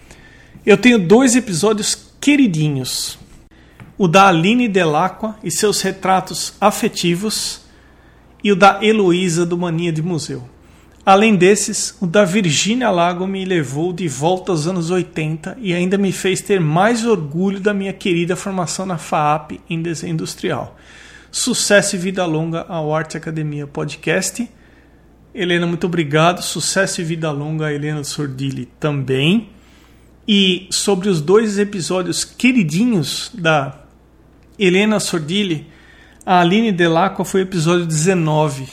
Eu 0.64 0.78
tenho 0.78 1.00
dois 1.00 1.36
episódios 1.36 2.12
queridinhos. 2.22 3.18
O 3.98 4.08
da 4.08 4.28
Aline 4.28 4.68
Delacqua 4.68 5.38
e 5.44 5.50
seus 5.50 5.82
retratos 5.82 6.54
afetivos 6.60 7.62
e 8.44 8.52
o 8.52 8.56
da 8.56 8.84
Heloísa 8.84 9.46
do 9.46 9.58
Mania 9.58 9.92
de 9.92 10.02
Museu. 10.02 10.48
Além 11.06 11.36
desses, 11.36 11.96
o 12.02 12.08
da 12.08 12.26
Virgínia 12.26 12.90
Lago 12.90 13.28
me 13.28 13.46
levou 13.46 13.94
de 13.94 14.08
volta 14.08 14.52
aos 14.52 14.66
anos 14.66 14.90
80 14.90 15.56
e 15.60 15.72
ainda 15.72 16.00
me 16.00 16.12
fez 16.12 16.42
ter 16.42 16.60
mais 16.60 17.06
orgulho 17.06 17.60
da 17.60 17.74
minha 17.76 17.94
querida 17.94 18.36
formação 18.36 18.88
na 18.88 18.98
FAAP 18.98 19.62
em 19.70 19.82
desenho 19.82 20.14
industrial. 20.14 20.76
Sucesso 21.32 21.96
e 21.96 22.00
vida 22.00 22.26
longa 22.26 22.66
ao 22.68 22.94
Arte 22.94 23.18
Academia 23.18 23.68
Podcast. 23.68 24.50
Helena, 25.34 25.68
muito 25.68 25.86
obrigado. 25.86 26.42
Sucesso 26.42 27.02
e 27.02 27.04
vida 27.04 27.30
longa 27.30 27.68
a 27.68 27.74
Helena 27.74 28.04
Sordilli 28.04 28.68
também. 28.80 29.50
E 30.28 30.68
sobre 30.72 31.08
os 31.08 31.22
dois 31.22 31.60
episódios 31.60 32.24
queridinhos 32.24 33.30
da 33.32 33.82
Helena 34.58 35.00
Sordilli, 35.00 35.68
a 36.26 36.40
Aline 36.40 36.72
Delacqua 36.72 37.24
foi 37.24 37.42
o 37.42 37.44
episódio 37.44 37.86
19. 37.86 38.68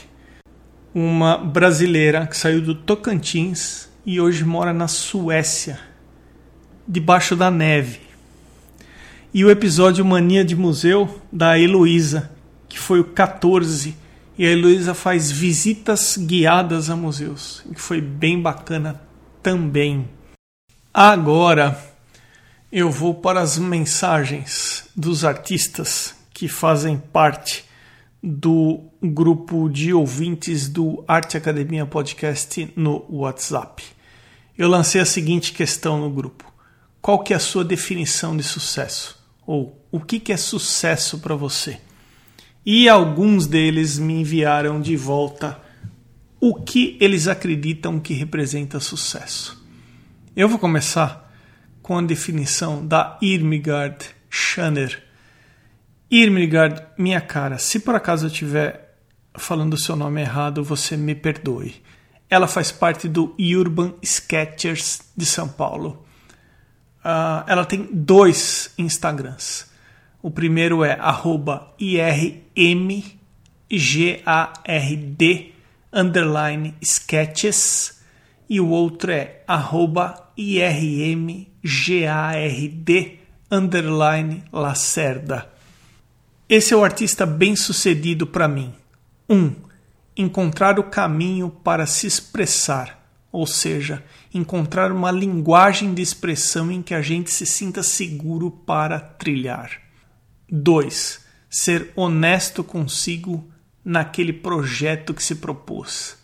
Uma 0.95 1.37
brasileira 1.37 2.27
que 2.27 2.39
saiu 2.39 2.63
do 2.63 2.75
Tocantins 2.75 3.91
e 4.07 4.19
hoje 4.19 4.45
mora 4.45 4.73
na 4.73 4.89
Suécia, 4.89 5.79
debaixo 6.89 7.37
da 7.37 7.51
neve. 7.51 8.01
E 9.35 9.45
o 9.45 9.51
episódio 9.51 10.07
Mania 10.07 10.47
de 10.47 10.57
Museu 10.57 11.21
da 11.31 11.59
Heloísa, 11.59 12.31
que 12.67 12.79
foi 12.79 12.99
o 13.01 13.05
14, 13.05 13.95
e 14.39 14.47
a 14.47 14.51
Heloísa 14.51 14.95
faz 14.95 15.31
visitas 15.31 16.17
guiadas 16.17 16.89
a 16.89 16.97
museus, 16.97 17.63
que 17.75 17.81
foi 17.81 18.01
bem 18.01 18.41
bacana 18.41 19.03
também. 19.43 20.09
Agora 20.95 21.83
eu 22.71 22.91
vou 22.91 23.15
para 23.15 23.41
as 23.41 23.57
mensagens 23.57 24.85
dos 24.95 25.25
artistas 25.25 26.15
que 26.35 26.49
fazem 26.49 26.99
parte 26.99 27.65
do 28.23 28.91
grupo 29.03 29.71
de 29.71 29.95
ouvintes 29.95 30.69
do 30.69 31.03
Arte 31.09 31.39
Academia 31.39 31.87
Podcast 31.87 32.71
no 32.77 33.07
WhatsApp. 33.09 33.83
Eu 34.57 34.69
lancei 34.69 35.01
a 35.01 35.07
seguinte 35.07 35.55
questão 35.55 35.99
no 35.99 36.11
grupo: 36.11 36.53
Qual 37.01 37.21
que 37.21 37.33
é 37.33 37.37
a 37.37 37.41
sua 37.41 37.65
definição 37.65 38.37
de 38.37 38.43
sucesso? 38.43 39.19
Ou 39.47 39.83
o 39.91 39.99
que, 39.99 40.21
que 40.21 40.31
é 40.31 40.37
sucesso 40.37 41.21
para 41.21 41.35
você? 41.35 41.81
E 42.67 42.87
alguns 42.87 43.47
deles 43.47 43.99
me 43.99 44.21
enviaram 44.21 44.79
de 44.79 44.95
volta 44.95 45.59
o 46.39 46.55
que 46.55 46.99
eles 47.01 47.29
acreditam 47.29 47.99
que 47.99 48.13
representa 48.13 48.79
sucesso. 48.79 49.62
Eu 50.35 50.49
vou 50.49 50.59
começar 50.59 51.31
com 51.83 51.99
a 51.99 52.03
definição 52.03 52.87
da 52.87 53.19
Irmigard 53.21 53.99
Schanner. 54.31 55.03
Irmigard, 56.11 56.83
minha 56.97 57.21
cara, 57.21 57.59
se 57.59 57.79
por 57.79 57.95
acaso 57.95 58.25
eu 58.25 58.31
estiver 58.31 58.97
falando 59.35 59.75
o 59.75 59.79
seu 59.79 59.95
nome 59.95 60.23
errado, 60.23 60.65
você 60.65 60.97
me 60.97 61.15
perdoe. 61.15 61.83
Ela 62.31 62.49
faz 62.49 62.73
parte 62.73 63.09
do 63.09 63.37
Urban 63.39 63.93
Sketchers 64.01 65.03
de 65.15 65.27
São 65.27 65.47
Paulo. 65.47 66.03
Uh, 67.05 67.45
ela 67.47 67.67
tem 67.67 67.91
dois 67.93 68.73
Instagrams. 68.79 69.67
O 70.23 70.31
primeiro 70.31 70.83
é 70.83 70.99
IRMGARD 72.57 73.13
underline 75.93 76.75
sketches 76.81 78.01
e 78.49 78.61
o 78.61 78.69
outro 78.69 79.11
é 79.11 79.43
IRMGARD 80.37 81.53
underline 83.51 84.45
Lacerda. 84.53 85.51
Esse 86.49 86.75
é 86.75 86.77
o 86.77 86.85
artista 86.85 87.25
bem 87.25 87.55
sucedido 87.57 88.27
para 88.27 88.49
mim. 88.49 88.75
1. 89.29 89.37
Um, 89.37 89.55
encontrar 90.17 90.79
o 90.79 90.85
caminho 90.85 91.51
para 91.51 91.87
se 91.87 92.07
expressar, 92.07 93.03
ou 93.31 93.47
seja, 93.47 94.05
encontrar 94.35 94.93
uma 94.93 95.11
linguagem 95.11 95.95
de 95.95 96.03
expressão 96.03 96.71
em 96.71 96.83
que 96.83 96.95
a 96.95 97.01
gente 97.01 97.31
se 97.31 97.47
sinta 97.47 97.83
seguro 97.83 98.51
para 98.51 99.01
trilhar. 99.01 99.81
2. 100.51 101.21
Ser 101.49 101.91
honesto 101.97 102.63
consigo 102.63 103.51
naquele 103.85 104.33
projeto 104.33 105.15
que 105.15 105.23
se 105.23 105.37
propôs. 105.37 106.19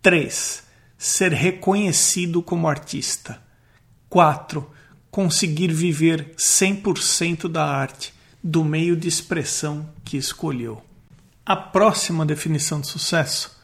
3. 0.00 0.64
Ser 1.04 1.32
reconhecido 1.32 2.42
como 2.42 2.68
artista. 2.68 3.42
4. 4.08 4.64
Conseguir 5.10 5.72
viver 5.72 6.34
100% 6.36 7.48
da 7.48 7.66
arte, 7.66 8.14
do 8.42 8.64
meio 8.64 8.94
de 8.96 9.08
expressão 9.08 9.88
que 10.04 10.16
escolheu. 10.16 10.80
A 11.44 11.56
próxima 11.56 12.24
definição 12.24 12.80
de 12.80 12.86
sucesso 12.86 13.60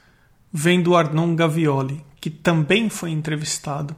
vem 0.53 0.83
do 0.83 0.97
Arnon 0.97 1.37
Gavioli, 1.37 2.05
que 2.21 2.31
também 2.31 2.89
foi 2.89 3.11
entrevistado 3.11 3.95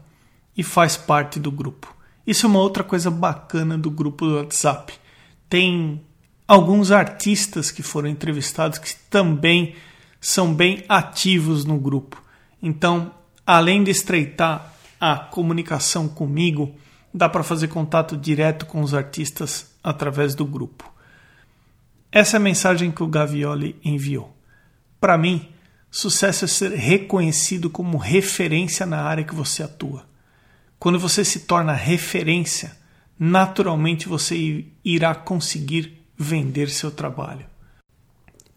e 0.55 0.63
faz 0.63 0.97
parte 0.97 1.41
do 1.41 1.51
grupo. 1.51 1.97
Isso 2.27 2.45
é 2.45 2.49
uma 2.49 2.61
outra 2.61 2.85
coisa 2.85 3.11
bacana 3.11 3.79
do 3.79 3.91
grupo 3.91 4.27
do 4.27 4.37
WhatsApp 4.37 5.01
tem 5.49 6.01
alguns 6.47 6.93
artistas 6.93 7.71
que 7.71 7.83
foram 7.83 8.09
entrevistados 8.09 8.79
que 8.79 8.95
também 9.11 9.75
são 10.21 10.55
bem 10.55 10.85
ativos 10.89 11.65
no 11.65 11.79
grupo. 11.79 12.23
Então, 12.63 13.11
além 13.47 13.83
de 13.83 13.91
estreitar 13.91 14.73
a 15.01 15.17
comunicação 15.17 16.09
comigo, 16.09 16.75
dá 17.13 17.29
para 17.29 17.43
fazer 17.43 17.69
contato 17.69 18.17
direto 18.17 18.67
com 18.67 18.83
os 18.83 18.95
artistas 18.95 19.71
através 19.83 20.35
do 20.35 20.45
grupo. 20.45 20.93
Essa 22.13 22.37
é 22.37 22.39
a 22.39 22.41
mensagem 22.41 22.91
que 22.91 23.03
o 23.03 23.09
Gavioli 23.09 23.77
enviou. 23.85 24.37
Para 25.01 25.17
mim, 25.17 25.49
sucesso 25.91 26.45
é 26.45 26.49
ser 26.49 26.73
reconhecido 26.73 27.71
como 27.71 27.97
referência 27.97 28.85
na 28.85 29.03
área 29.03 29.25
que 29.25 29.35
você 29.35 29.63
atua. 29.63 30.05
Quando 30.79 30.99
você 30.99 31.25
se 31.25 31.41
torna 31.41 31.73
referência, 31.73 32.77
naturalmente 33.19 34.09
você 34.09 34.65
irá 34.85 35.15
conseguir 35.15 36.05
vender 36.17 36.69
seu 36.69 36.91
trabalho. 36.91 37.47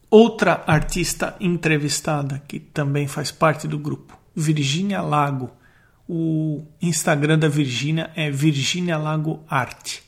Outra 0.09 0.63
artista 0.67 1.35
entrevistada 1.39 2.41
que 2.47 2.59
também 2.59 3.07
faz 3.07 3.31
parte 3.31 3.67
do 3.67 3.79
grupo, 3.79 4.17
Virginia 4.35 5.01
Lago. 5.01 5.51
O 6.07 6.65
Instagram 6.81 7.39
da 7.39 7.47
Virginia 7.47 8.11
é 8.15 8.29
Virginia 8.29 8.97
Lago 8.97 9.43
Arte. 9.47 10.03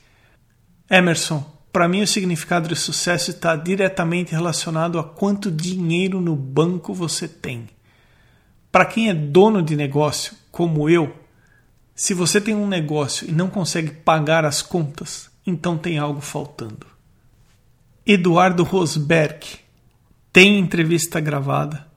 Emerson, 0.90 1.44
para 1.72 1.88
mim 1.88 2.02
o 2.02 2.08
significado 2.08 2.68
de 2.68 2.76
sucesso 2.76 3.32
está 3.32 3.56
diretamente 3.56 4.32
relacionado 4.32 5.00
a 5.00 5.04
quanto 5.04 5.52
dinheiro 5.52 6.22
no 6.22 6.36
banco 6.36 6.94
você 6.94 7.28
tem. 7.28 7.68
Para 8.72 8.86
quem 8.86 9.10
é 9.10 9.14
dono 9.14 9.62
de 9.62 9.76
negócio, 9.76 10.36
como 10.52 10.90
eu, 10.90 11.16
se 11.96 12.14
você 12.14 12.42
tem 12.42 12.54
um 12.54 12.68
negócio 12.68 13.28
e 13.28 13.32
não 13.32 13.50
consegue 13.50 13.90
pagar 13.92 14.44
as 14.44 14.62
contas, 14.62 15.30
então 15.48 15.78
tem 15.78 15.98
algo 15.98 16.20
faltando. 16.20 16.86
Eduardo 18.06 18.64
Rosberg 18.64 19.46
tem 20.32 20.60
entrevista 20.60 21.20
gravada, 21.22 21.88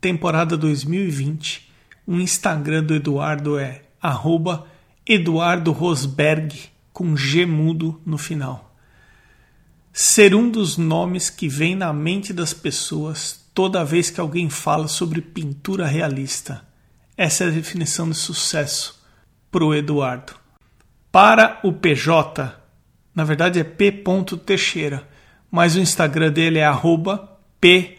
temporada 0.00 0.56
2020. 0.56 1.67
O 2.08 2.14
Instagram 2.14 2.84
do 2.84 2.94
Eduardo 2.94 3.58
é 3.58 3.82
arroba 4.00 4.66
Eduardo 5.06 5.72
Rosberg 5.72 6.58
com 6.90 7.14
G 7.14 7.44
mudo 7.44 8.00
no 8.02 8.16
final. 8.16 8.74
Ser 9.92 10.34
um 10.34 10.50
dos 10.50 10.78
nomes 10.78 11.28
que 11.28 11.50
vem 11.50 11.74
na 11.74 11.92
mente 11.92 12.32
das 12.32 12.54
pessoas 12.54 13.44
toda 13.52 13.84
vez 13.84 14.08
que 14.08 14.18
alguém 14.18 14.48
fala 14.48 14.88
sobre 14.88 15.20
pintura 15.20 15.86
realista. 15.86 16.66
Essa 17.14 17.44
é 17.44 17.48
a 17.48 17.50
definição 17.50 18.08
de 18.08 18.16
sucesso 18.16 18.98
para 19.50 19.66
o 19.66 19.74
Eduardo. 19.74 20.32
Para 21.12 21.60
o 21.62 21.74
PJ, 21.74 22.58
na 23.14 23.22
verdade 23.22 23.60
é 23.60 23.64
p. 23.64 23.92
Teixeira, 24.46 25.06
mas 25.50 25.76
o 25.76 25.80
Instagram 25.80 26.32
dele 26.32 26.58
é 26.58 26.64
arroba 26.64 27.38
p 27.60 27.98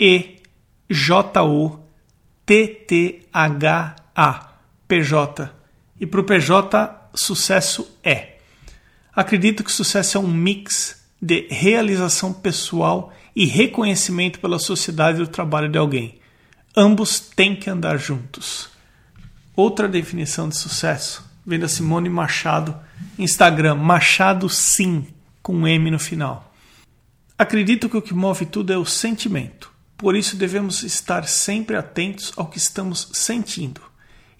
e 0.00 0.40
j 0.88 1.42
o 1.42 1.83
t 2.46 2.66
t 2.66 3.26
h 3.32 3.96
a 4.14 4.52
PJ. 4.86 5.50
E 6.00 6.06
para 6.06 6.20
o 6.20 6.24
PJ, 6.24 7.10
sucesso 7.14 7.98
é. 8.02 8.34
Acredito 9.14 9.64
que 9.64 9.72
sucesso 9.72 10.18
é 10.18 10.20
um 10.20 10.26
mix 10.26 11.04
de 11.20 11.46
realização 11.50 12.32
pessoal 12.32 13.12
e 13.34 13.46
reconhecimento 13.46 14.40
pela 14.40 14.58
sociedade 14.58 15.18
do 15.18 15.26
trabalho 15.26 15.68
de 15.68 15.78
alguém. 15.78 16.18
Ambos 16.76 17.20
têm 17.20 17.56
que 17.56 17.70
andar 17.70 17.96
juntos. 17.96 18.68
Outra 19.56 19.88
definição 19.88 20.48
de 20.48 20.58
sucesso 20.58 21.24
vem 21.46 21.58
da 21.58 21.68
Simone 21.68 22.08
Machado, 22.08 22.76
Instagram, 23.18 23.76
Machado 23.76 24.48
Sim, 24.48 25.06
com 25.42 25.66
M 25.66 25.90
no 25.90 25.98
final. 25.98 26.52
Acredito 27.38 27.88
que 27.88 27.96
o 27.96 28.02
que 28.02 28.14
move 28.14 28.46
tudo 28.46 28.72
é 28.72 28.76
o 28.76 28.84
sentimento, 28.84 29.72
por 29.96 30.16
isso 30.16 30.36
devemos 30.36 30.82
estar 30.82 31.26
sempre 31.26 31.76
atentos 31.76 32.32
ao 32.36 32.46
que 32.46 32.58
estamos 32.58 33.08
sentindo 33.12 33.80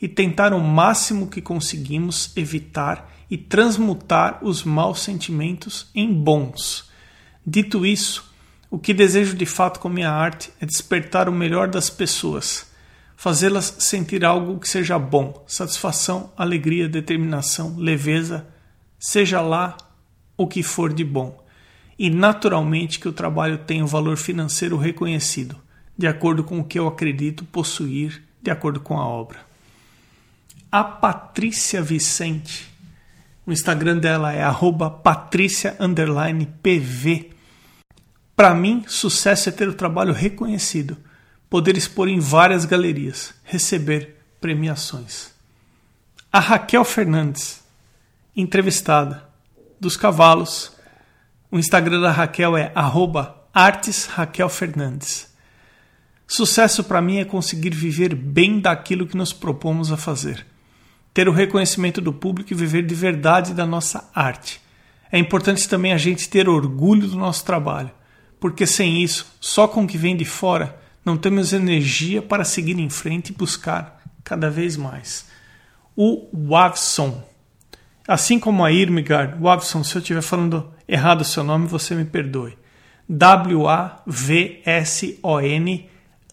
e 0.01 0.09
tentar 0.09 0.53
o 0.53 0.61
máximo 0.61 1.29
que 1.29 1.40
conseguimos 1.40 2.33
evitar 2.37 3.12
e 3.31 3.38
transmutar 3.38 4.38
os 4.43 4.64
maus 4.64 5.01
sentimentos 5.01 5.88
em 5.95 6.12
bons. 6.12 6.90
Dito 7.47 7.87
isso, 7.87 8.33
o 8.71 8.79
que 8.79 8.93
desejo 8.93 9.37
de 9.37 9.47
fato 9.47 9.81
com 9.81 9.88
minha 9.88 10.11
arte 10.11 10.51
é 10.61 10.67
despertar 10.67 11.29
o 11.29 11.33
melhor 11.33 11.69
das 11.69 11.88
pessoas 11.88 12.73
fazê-las 13.17 13.77
sentir 13.79 14.25
algo 14.25 14.59
que 14.59 14.69
seja 14.69 14.99
bom, 14.99 15.45
satisfação, 15.47 16.33
alegria, 16.37 16.88
determinação, 16.88 17.77
leveza, 17.77 18.47
seja 18.99 19.40
lá 19.40 19.77
o 20.37 20.47
que 20.47 20.62
for 20.62 20.93
de 20.93 21.05
bom. 21.05 21.43
E 21.98 22.11
naturalmente 22.11 22.98
que 22.98 23.09
o 23.09 23.12
trabalho 23.12 23.59
tenha 23.59 23.85
um 23.85 23.88
valor 23.88 24.16
financeiro 24.16 24.76
reconhecido, 24.76 25.57
de 25.96 26.07
acordo 26.07 26.42
com 26.42 26.59
o 26.59 26.64
que 26.64 26.78
eu 26.78 26.87
acredito 26.87 27.44
possuir, 27.44 28.22
de 28.42 28.50
acordo 28.50 28.80
com 28.80 28.98
a 28.98 29.07
obra. 29.07 29.38
A 30.70 30.83
Patrícia 30.83 31.80
Vicente, 31.80 32.68
o 33.46 33.52
Instagram 33.52 33.98
dela 33.98 34.33
é 34.33 34.42
@patricia_pv. 35.02 35.74
Para 38.35 38.54
mim, 38.54 38.85
sucesso 38.88 39.48
é 39.48 39.52
ter 39.52 39.68
o 39.68 39.74
trabalho 39.74 40.12
reconhecido 40.12 40.96
poder 41.54 41.76
expor 41.76 42.09
em 42.09 42.18
várias 42.18 42.64
galerias, 42.64 43.33
receber 43.44 44.16
premiações. 44.40 45.30
A 46.33 46.40
Raquel 46.40 46.85
Fernandes, 46.85 47.62
entrevistada, 48.35 49.22
dos 49.78 49.96
cavalos. 49.96 50.72
O 51.55 51.59
Instagram 51.61 52.01
da 52.01 52.11
Raquel 52.11 52.57
é 52.57 52.73
Artes 53.55 54.07
Raquel 54.07 54.49
Fernandes. 54.49 55.33
Sucesso 56.27 56.83
para 56.83 57.01
mim 57.01 57.19
é 57.19 57.25
conseguir 57.25 57.71
viver 57.71 58.12
bem 58.12 58.59
daquilo 58.59 59.07
que 59.07 59.17
nos 59.17 59.33
propomos 59.33 59.93
a 59.93 59.97
fazer. 59.97 60.45
Ter 61.12 61.29
o 61.29 61.33
reconhecimento 61.33 62.01
do 62.01 62.12
público 62.12 62.53
e 62.53 62.57
viver 62.57 62.85
de 62.85 62.93
verdade 62.97 63.55
da 63.55 63.64
nossa 63.64 64.11
arte. 64.12 64.61
É 65.12 65.17
importante 65.17 65.69
também 65.69 65.93
a 65.93 65.97
gente 65.97 66.29
ter 66.29 66.49
orgulho 66.49 67.07
do 67.07 67.17
nosso 67.17 67.45
trabalho, 67.45 67.93
porque 68.40 68.67
sem 68.67 69.01
isso, 69.01 69.25
só 69.40 69.69
com 69.69 69.85
o 69.85 69.87
que 69.87 69.97
vem 69.97 70.17
de 70.17 70.25
fora, 70.25 70.77
não 71.05 71.17
temos 71.17 71.53
energia 71.53 72.21
para 72.21 72.43
seguir 72.43 72.81
em 72.81 72.90
frente 72.90 73.29
e 73.29 73.37
buscar 73.37 74.03
cada 74.25 74.51
vez 74.51 74.77
mais. 74.77 75.29
O 75.95 76.29
Wavson. 76.35 77.23
Assim 78.07 78.38
como 78.38 78.62
a 78.62 78.71
Irmigard, 78.71 79.40
Wavson, 79.40 79.83
se 79.83 79.97
eu 79.97 80.01
estiver 80.01 80.21
falando 80.21 80.71
errado 80.87 81.23
o 81.23 81.25
seu 81.25 81.43
nome, 81.43 81.67
você 81.67 81.95
me 81.95 82.05
perdoe. 82.05 82.59
W-A-V-S-O-N 83.09 84.05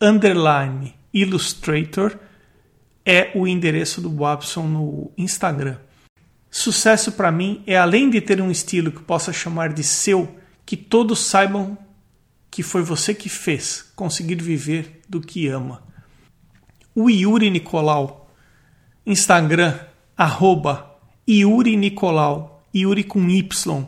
underline 0.02 0.94
Illustrator 1.14 2.18
é 3.06 3.32
o 3.36 3.48
endereço 3.48 4.02
do 4.02 4.14
Wabson 4.14 4.64
no 4.64 5.12
Instagram. 5.18 5.78
Sucesso 6.50 7.14
para 7.14 7.32
mim 7.32 7.64
é 7.66 7.78
além 7.78 8.10
de 8.10 8.20
ter 8.20 8.42
um 8.42 8.52
estilo 8.52 8.92
que 8.92 9.02
possa 9.02 9.32
chamar 9.32 9.72
de 9.72 9.84
seu, 9.84 10.38
que 10.66 10.76
todos 10.76 11.20
saibam 11.20 11.78
que 12.50 12.62
foi 12.62 12.82
você 12.84 13.14
que 13.14 13.30
fez, 13.30 13.94
conseguir 13.96 14.42
viver 14.42 15.02
do 15.08 15.22
que 15.22 15.48
ama. 15.48 15.84
O 16.94 17.10
Yuri 17.10 17.50
Nicolau, 17.50 18.30
Instagram, 19.06 19.80
arroba 20.18 20.91
Yuri 21.30 21.76
Nicolau, 21.76 22.64
Yuri 22.74 23.04
com 23.04 23.30
Y, 23.30 23.88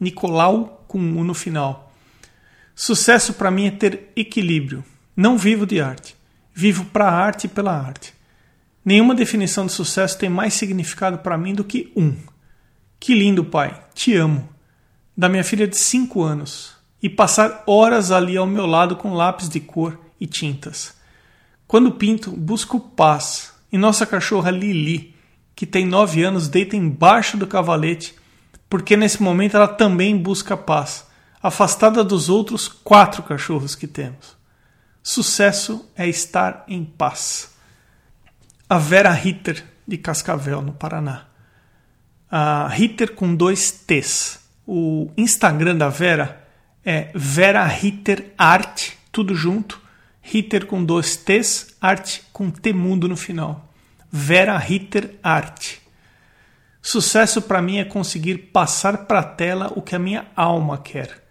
Nicolau 0.00 0.84
com 0.88 0.98
U 0.98 1.24
no 1.24 1.34
final. 1.34 1.92
Sucesso 2.74 3.34
para 3.34 3.50
mim 3.50 3.66
é 3.66 3.70
ter 3.70 4.12
equilíbrio. 4.16 4.84
Não 5.16 5.38
vivo 5.38 5.64
de 5.64 5.80
arte. 5.80 6.16
Vivo 6.52 6.84
para 6.86 7.06
a 7.06 7.12
arte 7.12 7.44
e 7.44 7.48
pela 7.48 7.72
arte. 7.72 8.12
Nenhuma 8.84 9.14
definição 9.14 9.66
de 9.66 9.72
sucesso 9.72 10.18
tem 10.18 10.28
mais 10.28 10.54
significado 10.54 11.18
para 11.18 11.38
mim 11.38 11.54
do 11.54 11.64
que 11.64 11.92
um. 11.96 12.16
Que 12.98 13.14
lindo, 13.14 13.44
pai. 13.44 13.80
Te 13.94 14.14
amo. 14.14 14.48
Da 15.16 15.28
minha 15.28 15.44
filha 15.44 15.68
de 15.68 15.76
5 15.78 16.22
anos. 16.22 16.74
E 17.00 17.08
passar 17.08 17.62
horas 17.66 18.10
ali 18.10 18.36
ao 18.36 18.46
meu 18.46 18.66
lado 18.66 18.96
com 18.96 19.14
lápis 19.14 19.48
de 19.48 19.60
cor 19.60 19.98
e 20.20 20.26
tintas. 20.26 20.94
Quando 21.66 21.92
pinto, 21.92 22.30
busco 22.32 22.80
paz. 22.80 23.52
E 23.70 23.78
nossa 23.78 24.04
cachorra 24.04 24.50
Lili, 24.50 25.13
que 25.54 25.66
tem 25.66 25.86
9 25.86 26.22
anos, 26.22 26.48
deita 26.48 26.76
embaixo 26.76 27.36
do 27.36 27.46
cavalete, 27.46 28.14
porque 28.68 28.96
nesse 28.96 29.22
momento 29.22 29.56
ela 29.56 29.68
também 29.68 30.16
busca 30.16 30.56
paz, 30.56 31.06
afastada 31.42 32.02
dos 32.02 32.28
outros 32.28 32.66
quatro 32.68 33.22
cachorros 33.22 33.74
que 33.74 33.86
temos. 33.86 34.36
Sucesso 35.02 35.88
é 35.94 36.08
estar 36.08 36.64
em 36.66 36.84
paz. 36.84 37.54
A 38.68 38.78
Vera 38.78 39.12
Ritter, 39.12 39.62
de 39.86 39.98
Cascavel, 39.98 40.62
no 40.62 40.72
Paraná. 40.72 41.26
A 42.30 42.66
Ritter 42.68 43.12
com 43.12 43.34
dois 43.34 43.70
T's. 43.70 44.40
O 44.66 45.10
Instagram 45.16 45.76
da 45.76 45.90
Vera 45.90 46.42
é 46.82 47.10
Vera 47.14 47.64
Ritter 47.66 48.32
Art, 48.38 48.92
tudo 49.12 49.34
junto. 49.34 49.78
Ritter 50.22 50.64
com 50.64 50.82
dois 50.82 51.16
T's, 51.16 51.76
arte 51.78 52.22
com 52.32 52.50
T 52.50 52.72
mundo 52.72 53.06
no 53.06 53.16
final. 53.16 53.73
Vera 54.16 54.56
Ritter 54.56 55.18
Art. 55.24 55.78
Sucesso 56.80 57.42
para 57.42 57.60
mim 57.60 57.78
é 57.78 57.84
conseguir 57.84 58.52
passar 58.52 59.06
para 59.06 59.18
a 59.18 59.24
tela 59.24 59.72
o 59.74 59.82
que 59.82 59.96
a 59.96 59.98
minha 59.98 60.26
alma 60.36 60.78
quer 60.78 61.24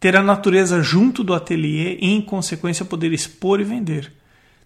ter 0.00 0.16
a 0.16 0.22
natureza 0.22 0.82
junto 0.82 1.22
do 1.22 1.34
ateliê 1.34 1.98
e, 1.98 2.12
em 2.12 2.22
consequência, 2.22 2.82
poder 2.82 3.12
expor 3.12 3.60
e 3.60 3.64
vender. 3.64 4.10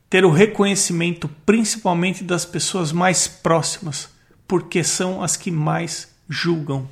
Ter 0.09 0.25
o 0.25 0.31
reconhecimento 0.31 1.29
principalmente 1.45 2.23
das 2.23 2.45
pessoas 2.45 2.93
mais 2.93 3.27
próximas, 3.27 4.09
porque 4.47 4.85
são 4.85 5.21
as 5.21 5.37
que 5.37 5.51
mais 5.51 6.15
julgam. 6.29 6.89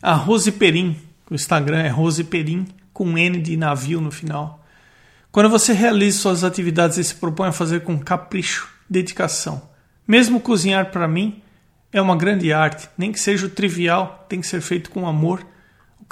A 0.00 0.14
Rose 0.14 0.50
Perim, 0.50 0.96
o 1.28 1.34
Instagram 1.34 1.82
é 1.82 1.88
Rose 1.88 2.22
Perim, 2.22 2.66
com 2.92 3.18
N 3.18 3.40
de 3.40 3.56
navio 3.56 4.00
no 4.00 4.12
final. 4.12 4.64
Quando 5.32 5.48
você 5.48 5.72
realiza 5.72 6.18
suas 6.18 6.44
atividades 6.44 6.98
e 6.98 7.04
se 7.04 7.14
propõe 7.14 7.48
a 7.48 7.52
fazer 7.52 7.82
com 7.82 7.98
capricho, 7.98 8.68
dedicação. 8.88 9.71
Mesmo 10.06 10.40
cozinhar 10.40 10.90
para 10.90 11.06
mim 11.06 11.42
é 11.92 12.00
uma 12.00 12.16
grande 12.16 12.52
arte, 12.52 12.88
nem 12.96 13.12
que 13.12 13.20
seja 13.20 13.46
o 13.46 13.50
trivial, 13.50 14.26
tem 14.28 14.40
que 14.40 14.46
ser 14.46 14.60
feito 14.60 14.90
com 14.90 15.06
amor 15.06 15.46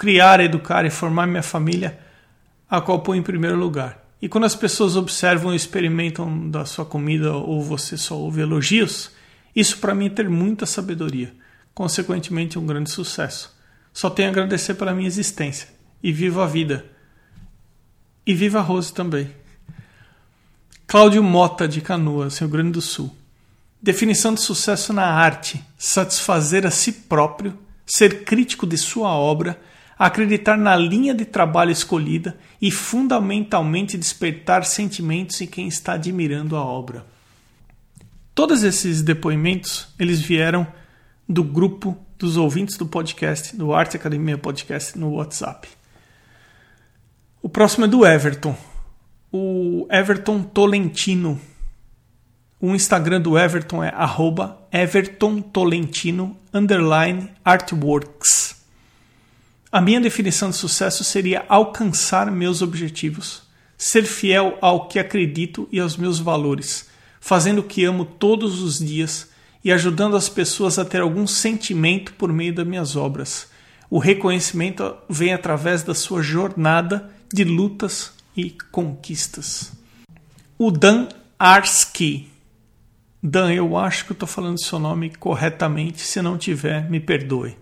criar, 0.01 0.41
educar 0.41 0.87
e 0.87 0.91
formar 0.91 1.27
minha 1.27 1.43
família, 1.43 1.99
a 2.71 2.81
qual 2.81 3.01
põe 3.01 3.19
em 3.19 3.23
primeiro 3.23 3.59
lugar. 3.59 4.03
E 4.23 4.31
quando 4.31 4.45
as 4.45 4.57
pessoas 4.57 4.97
observam 4.97 5.53
e 5.53 5.57
experimentam 5.57 6.49
da 6.49 6.65
sua 6.65 6.87
comida 6.87 7.35
ou 7.35 7.63
você 7.63 7.99
só 7.99 8.17
ouve 8.17 8.41
elogios, 8.41 9.11
isso 9.55 9.77
para 9.77 9.95
mim 9.95 10.07
é 10.07 10.09
ter 10.09 10.27
muita 10.31 10.65
sabedoria, 10.65 11.35
consequentemente 11.75 12.59
um 12.59 12.65
grande 12.65 12.91
sucesso. 12.91 13.55
Só 13.93 14.09
tenho 14.09 14.29
a 14.29 14.33
agradecer 14.33 14.73
pela 14.73 14.95
minha 14.95 15.07
existência 15.07 15.69
e 16.03 16.11
viva 16.11 16.45
a 16.45 16.47
vida. 16.47 16.87
E 18.27 18.33
viva 18.33 18.61
a 18.61 18.63
Rose 18.63 18.95
também. 18.95 19.31
Cláudio 20.87 21.23
Mota 21.23 21.69
de 21.69 21.83
Canoas, 21.83 22.39
Rio 22.39 22.49
Grande 22.49 22.73
do 22.73 22.81
Sul. 22.81 23.15
Definição 23.83 24.35
de 24.35 24.41
sucesso 24.41 24.93
na 24.93 25.07
arte: 25.07 25.65
satisfazer 25.79 26.67
a 26.67 26.71
si 26.71 26.93
próprio, 26.93 27.59
ser 27.87 28.25
crítico 28.25 28.67
de 28.67 28.77
sua 28.77 29.11
obra 29.11 29.59
acreditar 30.01 30.57
na 30.57 30.75
linha 30.75 31.13
de 31.13 31.27
trabalho 31.27 31.71
escolhida 31.71 32.39
e 32.59 32.71
fundamentalmente 32.71 33.99
despertar 33.99 34.65
sentimentos 34.65 35.39
em 35.43 35.47
quem 35.47 35.69
está 35.69 35.93
admirando 35.93 36.57
a 36.57 36.65
obra. 36.65 37.05
Todos 38.35 38.63
esses 38.63 39.03
depoimentos, 39.03 39.89
eles 39.99 40.19
vieram 40.19 40.67
do 41.29 41.45
grupo 41.45 41.99
dos 42.19 42.39
ouvintes 42.39 42.79
do 42.79 42.87
podcast, 42.87 43.55
do 43.55 43.75
Arte 43.75 43.99
Academia 43.99 44.39
Podcast 44.39 44.99
no 44.99 45.17
WhatsApp. 45.17 45.69
O 47.43 47.49
próximo 47.51 47.85
é 47.85 47.89
do 47.89 48.07
Everton. 48.07 48.57
O 49.31 49.87
Everton 49.91 50.43
Tolentino. 50.43 51.39
O 52.63 52.75
Instagram 52.75 53.23
do 53.23 53.39
Everton 53.39 53.83
é 53.83 53.89
arroba 53.89 54.59
Everton 54.71 55.41
Tolentino 55.41 56.37
artworks. 57.43 58.57
A 59.73 59.81
minha 59.81 59.99
definição 59.99 60.51
de 60.51 60.57
sucesso 60.57 61.03
seria 61.03 61.43
alcançar 61.49 62.31
meus 62.31 62.61
objetivos, 62.61 63.45
ser 63.79 64.05
fiel 64.05 64.59
ao 64.61 64.89
que 64.89 64.99
acredito 64.99 65.67
e 65.73 65.81
aos 65.81 65.97
meus 65.97 66.19
valores, 66.19 66.91
fazendo 67.19 67.61
o 67.61 67.65
que 67.65 67.83
amo 67.85 68.05
todos 68.05 68.61
os 68.61 68.79
dias 68.79 69.31
e 69.65 69.73
ajudando 69.73 70.15
as 70.15 70.29
pessoas 70.29 70.79
a 70.79 70.85
ter 70.85 71.01
algum 71.01 71.27
sentimento 71.27 72.13
por 72.13 72.31
meio 72.31 72.55
das 72.55 72.67
minhas 72.67 72.95
obras. 72.95 73.49
O 73.89 73.99
reconhecimento 73.99 74.97
vem 75.09 75.33
através 75.33 75.83
da 75.83 75.95
sua 75.95 76.21
jornada 76.21 77.11
de 77.33 77.43
lutas 77.43 78.13
e 78.37 78.51
conquistas. 78.71 79.73
O 80.59 80.71
Dan 80.71 81.09
Arsky. 81.39 82.30
Dan, 83.23 83.53
eu 83.53 83.77
acho 83.77 84.07
que 84.07 84.13
estou 84.13 84.27
falando 84.27 84.65
seu 84.65 84.79
nome 84.79 85.11
corretamente. 85.11 86.01
Se 86.01 86.23
não 86.23 86.39
tiver, 86.39 86.89
me 86.89 86.99
perdoe. 86.99 87.59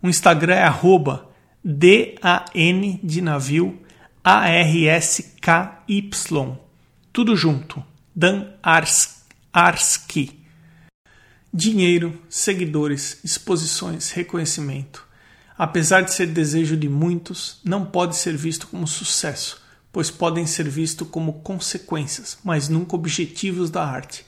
O 0.00 0.08
Instagram 0.08 0.54
é 0.54 0.62
arroba 0.62 1.28
D-A-N 1.64 3.00
de 3.02 3.20
navio, 3.20 3.80
A-R-S-K-Y. 4.22 5.38
Tudo 7.12 7.36
junto. 7.36 7.84
Dan 8.14 8.46
Arsky. 9.52 10.40
Dinheiro, 11.52 12.18
seguidores, 12.28 13.18
exposições, 13.24 14.10
reconhecimento. 14.10 15.06
Apesar 15.58 16.00
de 16.02 16.14
ser 16.14 16.26
desejo 16.28 16.76
de 16.76 16.88
muitos, 16.88 17.60
não 17.64 17.84
pode 17.84 18.16
ser 18.16 18.36
visto 18.36 18.66
como 18.66 18.86
sucesso, 18.86 19.62
pois 19.92 20.10
podem 20.10 20.46
ser 20.46 20.68
vistos 20.68 21.06
como 21.08 21.34
consequências, 21.40 22.38
mas 22.42 22.68
nunca 22.68 22.96
objetivos 22.96 23.70
da 23.70 23.84
arte. 23.84 24.24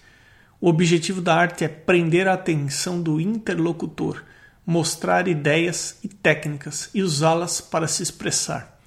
O 0.65 0.69
objetivo 0.71 1.21
da 1.21 1.37
arte 1.37 1.63
é 1.63 1.69
prender 1.69 2.27
a 2.27 2.33
atenção 2.33 3.03
do 3.03 3.21
interlocutor 3.21 4.25
mostrar 4.65 5.29
ideias 5.29 5.99
e 6.03 6.09
técnicas 6.09 6.89
e 6.95 7.03
usá-las 7.03 7.61
para 7.61 7.87
se 7.87 8.03
expressar. 8.03 8.81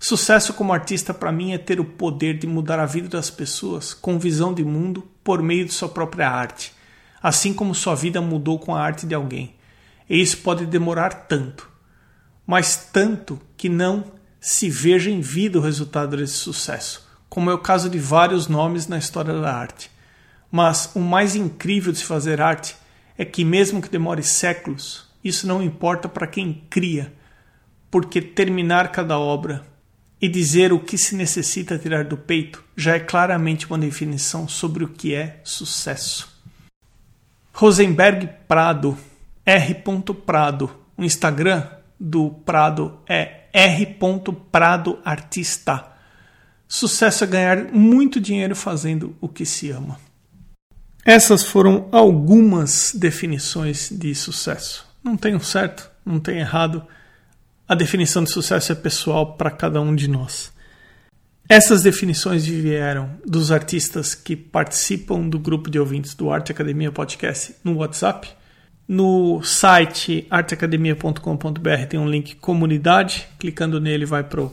Sucesso 0.00 0.52
como 0.52 0.72
artista 0.72 1.14
para 1.14 1.30
mim 1.30 1.52
é 1.52 1.58
ter 1.58 1.78
o 1.78 1.84
poder 1.84 2.36
de 2.36 2.48
mudar 2.48 2.80
a 2.80 2.86
vida 2.86 3.08
das 3.08 3.30
pessoas 3.30 3.94
com 3.94 4.18
visão 4.18 4.52
de 4.52 4.64
mundo 4.64 5.08
por 5.22 5.40
meio 5.40 5.64
de 5.64 5.72
sua 5.72 5.88
própria 5.88 6.28
arte, 6.28 6.72
assim 7.22 7.54
como 7.54 7.72
sua 7.72 7.94
vida 7.94 8.20
mudou 8.20 8.58
com 8.58 8.74
a 8.74 8.82
arte 8.82 9.06
de 9.06 9.14
alguém. 9.14 9.54
E 10.10 10.20
isso 10.20 10.38
pode 10.38 10.66
demorar 10.66 11.28
tanto, 11.28 11.70
mas 12.44 12.90
tanto 12.92 13.40
que 13.56 13.68
não 13.68 14.10
se 14.40 14.68
veja 14.68 15.08
em 15.08 15.20
vida 15.20 15.56
o 15.56 15.62
resultado 15.62 16.16
desse 16.16 16.34
sucesso, 16.34 17.08
como 17.28 17.48
é 17.48 17.54
o 17.54 17.58
caso 17.58 17.88
de 17.88 18.00
vários 18.00 18.48
nomes 18.48 18.88
na 18.88 18.98
história 18.98 19.32
da 19.40 19.54
arte. 19.54 19.94
Mas 20.56 20.90
o 20.94 21.00
mais 21.00 21.36
incrível 21.36 21.92
de 21.92 21.98
se 21.98 22.06
fazer 22.06 22.40
arte 22.40 22.74
é 23.18 23.26
que, 23.26 23.44
mesmo 23.44 23.82
que 23.82 23.90
demore 23.90 24.22
séculos, 24.22 25.04
isso 25.22 25.46
não 25.46 25.62
importa 25.62 26.08
para 26.08 26.26
quem 26.26 26.62
cria, 26.70 27.12
porque 27.90 28.22
terminar 28.22 28.90
cada 28.90 29.18
obra 29.18 29.66
e 30.18 30.26
dizer 30.26 30.72
o 30.72 30.80
que 30.80 30.96
se 30.96 31.14
necessita 31.14 31.78
tirar 31.78 32.04
do 32.04 32.16
peito 32.16 32.64
já 32.74 32.94
é 32.94 33.00
claramente 33.00 33.66
uma 33.66 33.76
definição 33.76 34.48
sobre 34.48 34.82
o 34.82 34.88
que 34.88 35.14
é 35.14 35.42
sucesso. 35.44 36.34
Rosenberg 37.52 38.26
Prado, 38.48 38.96
R. 39.44 39.74
Prado, 40.24 40.74
o 40.96 41.04
Instagram 41.04 41.68
do 42.00 42.30
Prado 42.30 42.98
é 43.06 43.42
r.pradoartista. 43.52 45.86
Sucesso 46.66 47.24
é 47.24 47.26
ganhar 47.26 47.74
muito 47.74 48.18
dinheiro 48.18 48.56
fazendo 48.56 49.14
o 49.20 49.28
que 49.28 49.44
se 49.44 49.70
ama. 49.70 50.05
Essas 51.06 51.44
foram 51.44 51.88
algumas 51.92 52.90
definições 52.92 53.90
de 53.92 54.12
sucesso. 54.12 54.84
Não 55.04 55.16
tem 55.16 55.36
um 55.36 55.40
certo, 55.40 55.88
não 56.04 56.18
tem 56.18 56.40
errado. 56.40 56.82
A 57.68 57.76
definição 57.76 58.24
de 58.24 58.32
sucesso 58.32 58.72
é 58.72 58.74
pessoal 58.74 59.36
para 59.36 59.52
cada 59.52 59.80
um 59.80 59.94
de 59.94 60.08
nós. 60.08 60.52
Essas 61.48 61.80
definições 61.80 62.44
vieram 62.44 63.08
dos 63.24 63.52
artistas 63.52 64.16
que 64.16 64.34
participam 64.34 65.28
do 65.28 65.38
grupo 65.38 65.70
de 65.70 65.78
ouvintes 65.78 66.12
do 66.12 66.28
Arte 66.28 66.50
Academia 66.50 66.90
Podcast 66.90 67.54
no 67.62 67.76
WhatsApp. 67.76 68.28
No 68.88 69.40
site 69.44 70.26
arteacademia.com.br 70.28 71.86
tem 71.88 72.00
um 72.00 72.10
link 72.10 72.34
comunidade. 72.34 73.28
Clicando 73.38 73.80
nele 73.80 74.04
vai 74.04 74.24
para 74.24 74.40
o 74.42 74.52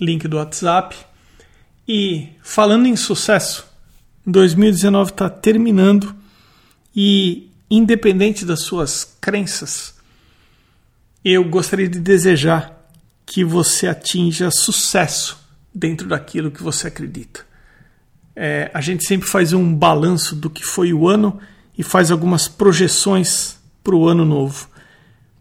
link 0.00 0.28
do 0.28 0.36
WhatsApp. 0.36 0.94
E 1.88 2.28
falando 2.40 2.86
em 2.86 2.94
sucesso, 2.94 3.65
2019 4.26 5.12
está 5.12 5.30
terminando 5.30 6.14
e, 6.94 7.48
independente 7.70 8.44
das 8.44 8.60
suas 8.60 9.16
crenças, 9.20 9.94
eu 11.24 11.44
gostaria 11.44 11.88
de 11.88 12.00
desejar 12.00 12.76
que 13.24 13.44
você 13.44 13.86
atinja 13.86 14.50
sucesso 14.50 15.38
dentro 15.74 16.08
daquilo 16.08 16.50
que 16.50 16.62
você 16.62 16.88
acredita. 16.88 17.46
É, 18.34 18.70
a 18.74 18.80
gente 18.80 19.06
sempre 19.06 19.28
faz 19.28 19.52
um 19.52 19.74
balanço 19.74 20.34
do 20.34 20.50
que 20.50 20.64
foi 20.64 20.92
o 20.92 21.08
ano 21.08 21.38
e 21.76 21.82
faz 21.82 22.10
algumas 22.10 22.48
projeções 22.48 23.58
para 23.82 23.94
o 23.94 24.08
ano 24.08 24.24
novo. 24.24 24.68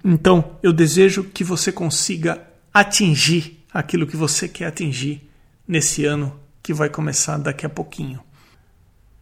Então, 0.04 0.58
eu 0.62 0.72
desejo 0.72 1.24
que 1.24 1.44
você 1.44 1.72
consiga 1.72 2.42
atingir 2.74 3.64
aquilo 3.74 4.06
que 4.08 4.16
você 4.16 4.48
quer 4.48 4.68
atingir 4.68 5.28
nesse 5.68 6.06
ano 6.06 6.38
que 6.62 6.74
vai 6.74 6.90
começar 6.90 7.38
daqui 7.38 7.66
a 7.66 7.70
pouquinho. 7.70 8.20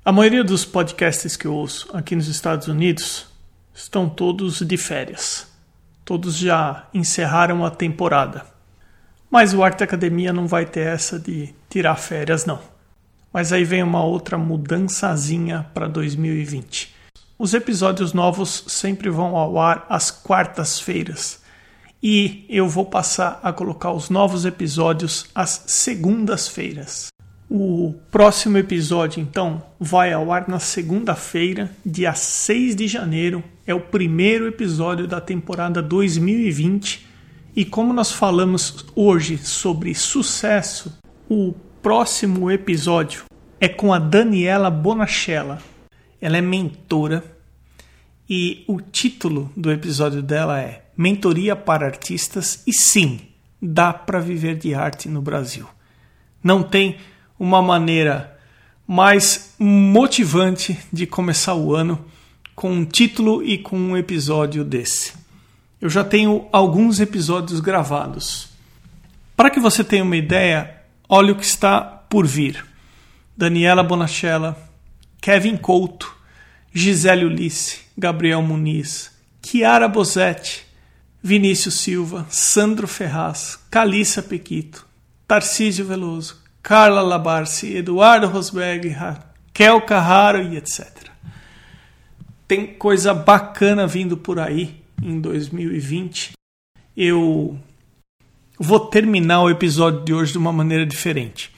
A 0.05 0.11
maioria 0.11 0.43
dos 0.43 0.65
podcasts 0.65 1.37
que 1.37 1.47
eu 1.47 1.53
ouço 1.53 1.87
aqui 1.93 2.13
nos 2.13 2.27
Estados 2.27 2.67
Unidos 2.67 3.25
estão 3.73 4.09
todos 4.09 4.59
de 4.59 4.75
férias. 4.75 5.47
Todos 6.03 6.35
já 6.35 6.89
encerraram 6.93 7.65
a 7.65 7.71
temporada. 7.71 8.45
Mas 9.31 9.53
o 9.53 9.63
Arte 9.63 9.81
Academia 9.81 10.33
não 10.33 10.45
vai 10.45 10.65
ter 10.65 10.87
essa 10.87 11.17
de 11.17 11.55
tirar 11.69 11.95
férias, 11.95 12.45
não. 12.45 12.59
Mas 13.31 13.53
aí 13.53 13.63
vem 13.63 13.81
uma 13.81 14.03
outra 14.03 14.37
mudançazinha 14.37 15.67
para 15.73 15.87
2020. 15.87 16.93
Os 17.39 17.53
episódios 17.53 18.11
novos 18.11 18.65
sempre 18.67 19.09
vão 19.09 19.37
ao 19.37 19.57
ar 19.57 19.85
às 19.87 20.11
quartas-feiras. 20.11 21.41
E 22.03 22.45
eu 22.49 22.67
vou 22.67 22.85
passar 22.85 23.39
a 23.41 23.53
colocar 23.53 23.93
os 23.93 24.09
novos 24.09 24.43
episódios 24.43 25.27
às 25.33 25.63
segundas-feiras. 25.67 27.12
O 27.55 27.93
próximo 28.09 28.57
episódio, 28.57 29.21
então, 29.21 29.63
vai 29.79 30.11
ao 30.11 30.33
ar 30.33 30.47
na 30.47 30.57
segunda-feira, 30.57 31.69
dia 31.85 32.15
6 32.15 32.75
de 32.75 32.87
janeiro. 32.87 33.43
É 33.63 33.75
o 33.75 33.79
primeiro 33.79 34.47
episódio 34.47 35.07
da 35.07 35.21
temporada 35.21 35.79
2020. 35.79 37.05
E 37.55 37.63
como 37.63 37.93
nós 37.93 38.11
falamos 38.11 38.83
hoje 38.95 39.37
sobre 39.37 39.93
sucesso, 39.93 40.99
o 41.29 41.53
próximo 41.79 42.49
episódio 42.49 43.25
é 43.61 43.69
com 43.69 43.93
a 43.93 43.99
Daniela 43.99 44.71
Bonachella. 44.71 45.61
Ela 46.19 46.37
é 46.37 46.41
mentora 46.41 47.23
e 48.27 48.63
o 48.67 48.81
título 48.81 49.53
do 49.55 49.71
episódio 49.71 50.23
dela 50.23 50.59
é 50.59 50.85
Mentoria 50.97 51.55
para 51.55 51.85
Artistas 51.85 52.63
e 52.65 52.73
sim, 52.73 53.19
dá 53.61 53.93
para 53.93 54.19
viver 54.19 54.55
de 54.55 54.73
arte 54.73 55.07
no 55.07 55.21
Brasil. 55.21 55.67
Não 56.43 56.63
tem 56.63 56.97
uma 57.39 57.61
maneira 57.61 58.38
mais 58.88 59.55
motivante 59.57 60.77
de 60.91 61.07
começar 61.07 61.55
o 61.55 61.75
ano 61.75 62.05
com 62.55 62.71
um 62.71 62.86
título 62.86 63.43
e 63.43 63.57
com 63.57 63.77
um 63.77 63.97
episódio 63.97 64.63
desse. 64.63 65.13
Eu 65.81 65.89
já 65.89 66.03
tenho 66.03 66.47
alguns 66.51 66.99
episódios 66.99 67.59
gravados. 67.59 68.49
Para 69.36 69.49
que 69.49 69.59
você 69.59 69.84
tenha 69.84 70.03
uma 70.03 70.15
ideia, 70.15 70.81
olha 71.09 71.34
o 71.34 71.36
que 71.36 71.45
está 71.45 71.81
por 71.81 72.27
vir. 72.27 72.63
Daniela 73.36 73.84
Bonachella, 73.84 74.55
Kevin 75.19 75.57
Couto, 75.57 76.15
Gisele 76.71 77.25
Ulisse, 77.25 77.79
Gabriel 77.97 78.41
Muniz, 78.41 79.11
Chiara 79.43 79.88
Bosetti, 79.88 80.65
Vinícius 81.21 81.79
Silva, 81.79 82.27
Sandro 82.29 82.88
Ferraz, 82.88 83.57
Calissa 83.71 84.21
Pequito, 84.21 84.86
Tarcísio 85.27 85.86
Veloso, 85.86 86.42
Carla 86.64 87.01
Labarce, 87.01 87.76
Eduardo 87.76 88.28
Rosberg, 88.28 88.88
Raquel 88.88 89.82
Carraro 89.82 90.41
e 90.41 90.55
etc. 90.55 91.09
Tem 92.47 92.66
coisa 92.66 93.14
bacana 93.14 93.86
vindo 93.86 94.16
por 94.16 94.39
aí 94.39 94.82
em 95.01 95.20
2020. 95.20 96.32
Eu 96.95 97.59
vou 98.57 98.80
terminar 98.80 99.41
o 99.41 99.49
episódio 99.49 100.05
de 100.05 100.14
hoje 100.14 100.32
de 100.32 100.38
uma 100.38 100.53
maneira 100.53 100.86
diferente. 100.86 101.51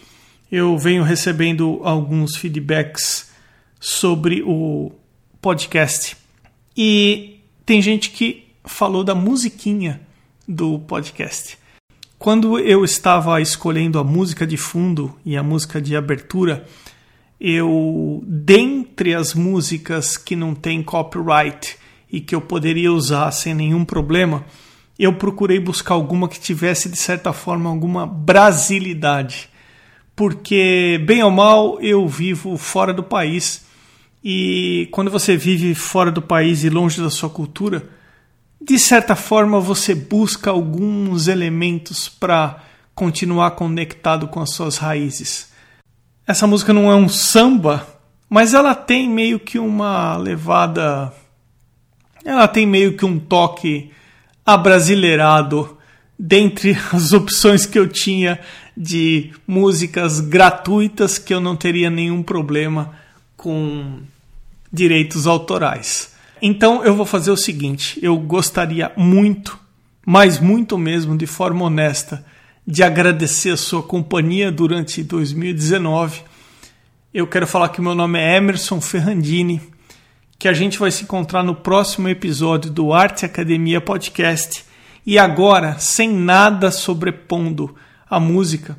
Eu 0.52 0.76
venho 0.76 1.04
recebendo 1.04 1.82
alguns 1.84 2.36
feedbacks 2.36 3.32
sobre 3.80 4.42
o 4.42 4.92
podcast 5.40 6.18
e 6.76 7.42
tem 7.64 7.80
gente 7.80 8.10
que 8.10 8.48
falou 8.64 9.04
da 9.04 9.14
musiquinha 9.14 10.02
do 10.48 10.80
podcast. 10.80 11.60
Quando 12.26 12.58
eu 12.58 12.84
estava 12.84 13.40
escolhendo 13.40 14.00
a 14.00 14.04
música 14.04 14.48
de 14.48 14.58
fundo 14.58 15.16
e 15.24 15.38
a 15.38 15.44
música 15.44 15.80
de 15.80 15.96
abertura, 15.96 16.66
eu, 17.40 18.24
dentre 18.26 19.14
as 19.14 19.36
músicas 19.36 20.18
que 20.18 20.36
não 20.36 20.56
tem 20.56 20.82
copyright 20.82 21.78
e 22.12 22.20
que 22.20 22.34
eu 22.34 22.42
poderia 22.42 22.92
usar 22.92 23.30
sem 23.30 23.54
nenhum 23.54 23.86
problema, 23.86 24.44
eu 24.98 25.14
procurei 25.14 25.60
buscar 25.60 25.94
alguma 25.94 26.28
que 26.28 26.40
tivesse, 26.40 26.90
de 26.90 26.98
certa 26.98 27.32
forma, 27.32 27.70
alguma 27.70 28.08
brasilidade. 28.08 29.48
Porque, 30.16 31.00
bem 31.06 31.22
ou 31.22 31.30
mal, 31.30 31.80
eu 31.80 32.08
vivo 32.08 32.58
fora 32.58 32.92
do 32.92 33.04
país. 33.04 33.68
E 34.24 34.90
quando 34.92 35.12
você 35.12 35.38
vive 35.38 35.76
fora 35.76 36.12
do 36.12 36.24
país 36.24 36.64
e 36.64 36.72
longe 36.72 37.00
da 37.00 37.12
sua 37.12 37.30
cultura, 37.30 37.88
de 38.66 38.80
certa 38.80 39.16
forma 39.16 39.60
você 39.60 39.94
busca 39.94 40.50
alguns 40.50 41.28
elementos 41.28 42.10
para 42.10 42.64
continuar 42.96 43.52
conectado 43.52 44.28
com 44.28 44.42
as 44.42 44.52
suas 44.52 44.78
raízes. 44.78 45.50
Essa 46.26 46.48
música 46.48 46.74
não 46.74 46.92
é 46.92 46.96
um 46.96 47.08
samba, 47.08 47.88
mas 48.28 48.56
ela 48.56 48.74
tem 48.74 49.08
meio 49.08 49.40
que 49.40 49.60
uma 49.60 50.18
levada. 50.18 51.14
Ela 52.24 52.48
tem 52.48 52.66
meio 52.66 52.98
que 52.98 53.06
um 53.06 53.20
toque 53.20 53.92
abrasileirado 54.44 55.78
dentre 56.18 56.76
as 56.92 57.14
opções 57.14 57.68
que 57.68 57.78
eu 57.78 57.88
tinha 57.88 58.40
de 58.76 59.32
músicas 59.46 60.20
gratuitas 60.20 61.20
que 61.20 61.34
eu 61.34 61.40
não 61.40 61.56
teria 61.56 61.92
nenhum 61.92 62.24
problema 62.24 62.98
com 63.38 64.00
direitos 64.74 65.28
autorais. 65.28 66.15
Então 66.48 66.86
eu 66.86 66.94
vou 66.94 67.08
fazer 67.08 67.32
o 67.32 67.38
seguinte: 67.38 67.98
eu 68.04 68.16
gostaria 68.18 68.92
muito, 68.96 69.60
mas 70.06 70.40
muito 70.40 70.78
mesmo, 70.78 71.18
de 71.18 71.26
forma 71.26 71.66
honesta, 71.66 72.24
de 72.68 72.84
agradecer 72.84 73.50
a 73.50 73.58
sua 73.58 73.82
companhia 73.82 74.52
durante 74.52 75.02
2019. 75.02 76.22
Eu 77.12 77.26
quero 77.26 77.48
falar 77.48 77.70
que 77.70 77.82
meu 77.82 77.96
nome 77.96 78.20
é 78.20 78.38
Emerson 78.38 78.80
Ferrandini, 78.80 79.60
que 80.38 80.48
a 80.48 80.54
gente 80.54 80.78
vai 80.78 80.92
se 80.92 81.02
encontrar 81.02 81.42
no 81.42 81.56
próximo 81.56 82.10
episódio 82.10 82.70
do 82.70 82.94
Arte 82.94 83.26
Academia 83.26 83.82
Podcast. 83.82 84.64
E 85.04 85.18
agora, 85.18 85.80
sem 85.80 86.14
nada 86.14 86.70
sobrepondo 86.70 87.74
a 88.08 88.20
música, 88.20 88.78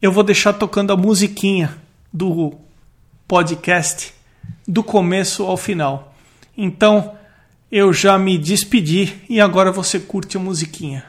eu 0.00 0.12
vou 0.12 0.22
deixar 0.22 0.52
tocando 0.52 0.92
a 0.92 0.96
musiquinha 0.96 1.76
do 2.12 2.54
podcast 3.26 4.14
do 4.64 4.84
começo 4.84 5.42
ao 5.42 5.56
final. 5.56 6.09
Então 6.62 7.14
eu 7.72 7.90
já 7.90 8.18
me 8.18 8.36
despedi 8.36 9.14
e 9.30 9.40
agora 9.40 9.72
você 9.72 9.98
curte 9.98 10.36
a 10.36 10.40
musiquinha. 10.40 11.02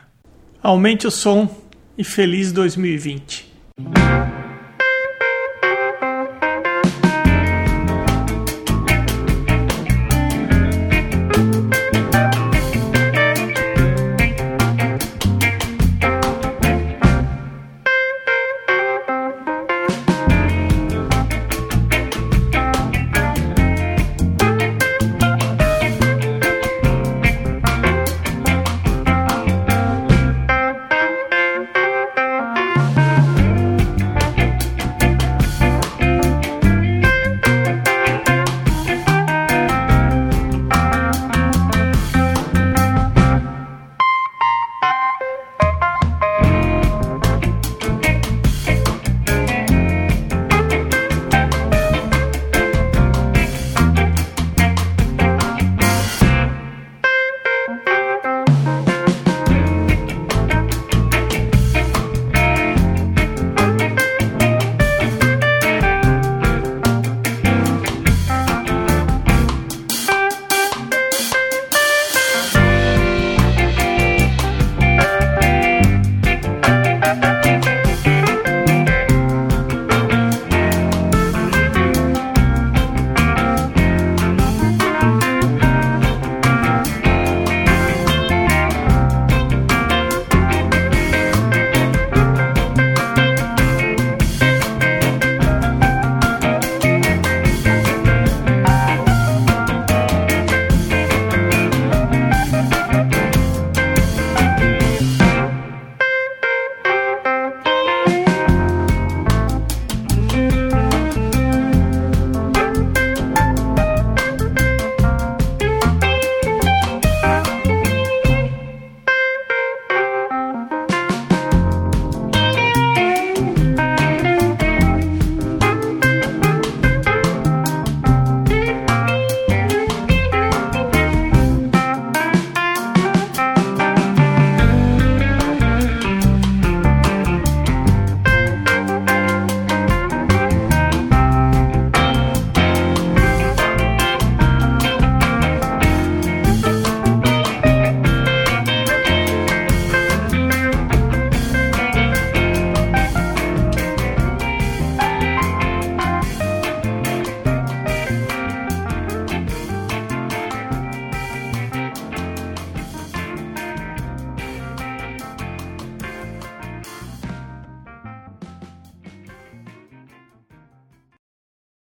Aumente 0.63 1.05
o 1.05 1.11
som 1.11 1.53
e 1.97 2.05
feliz 2.05 2.53
2020. 2.53 3.51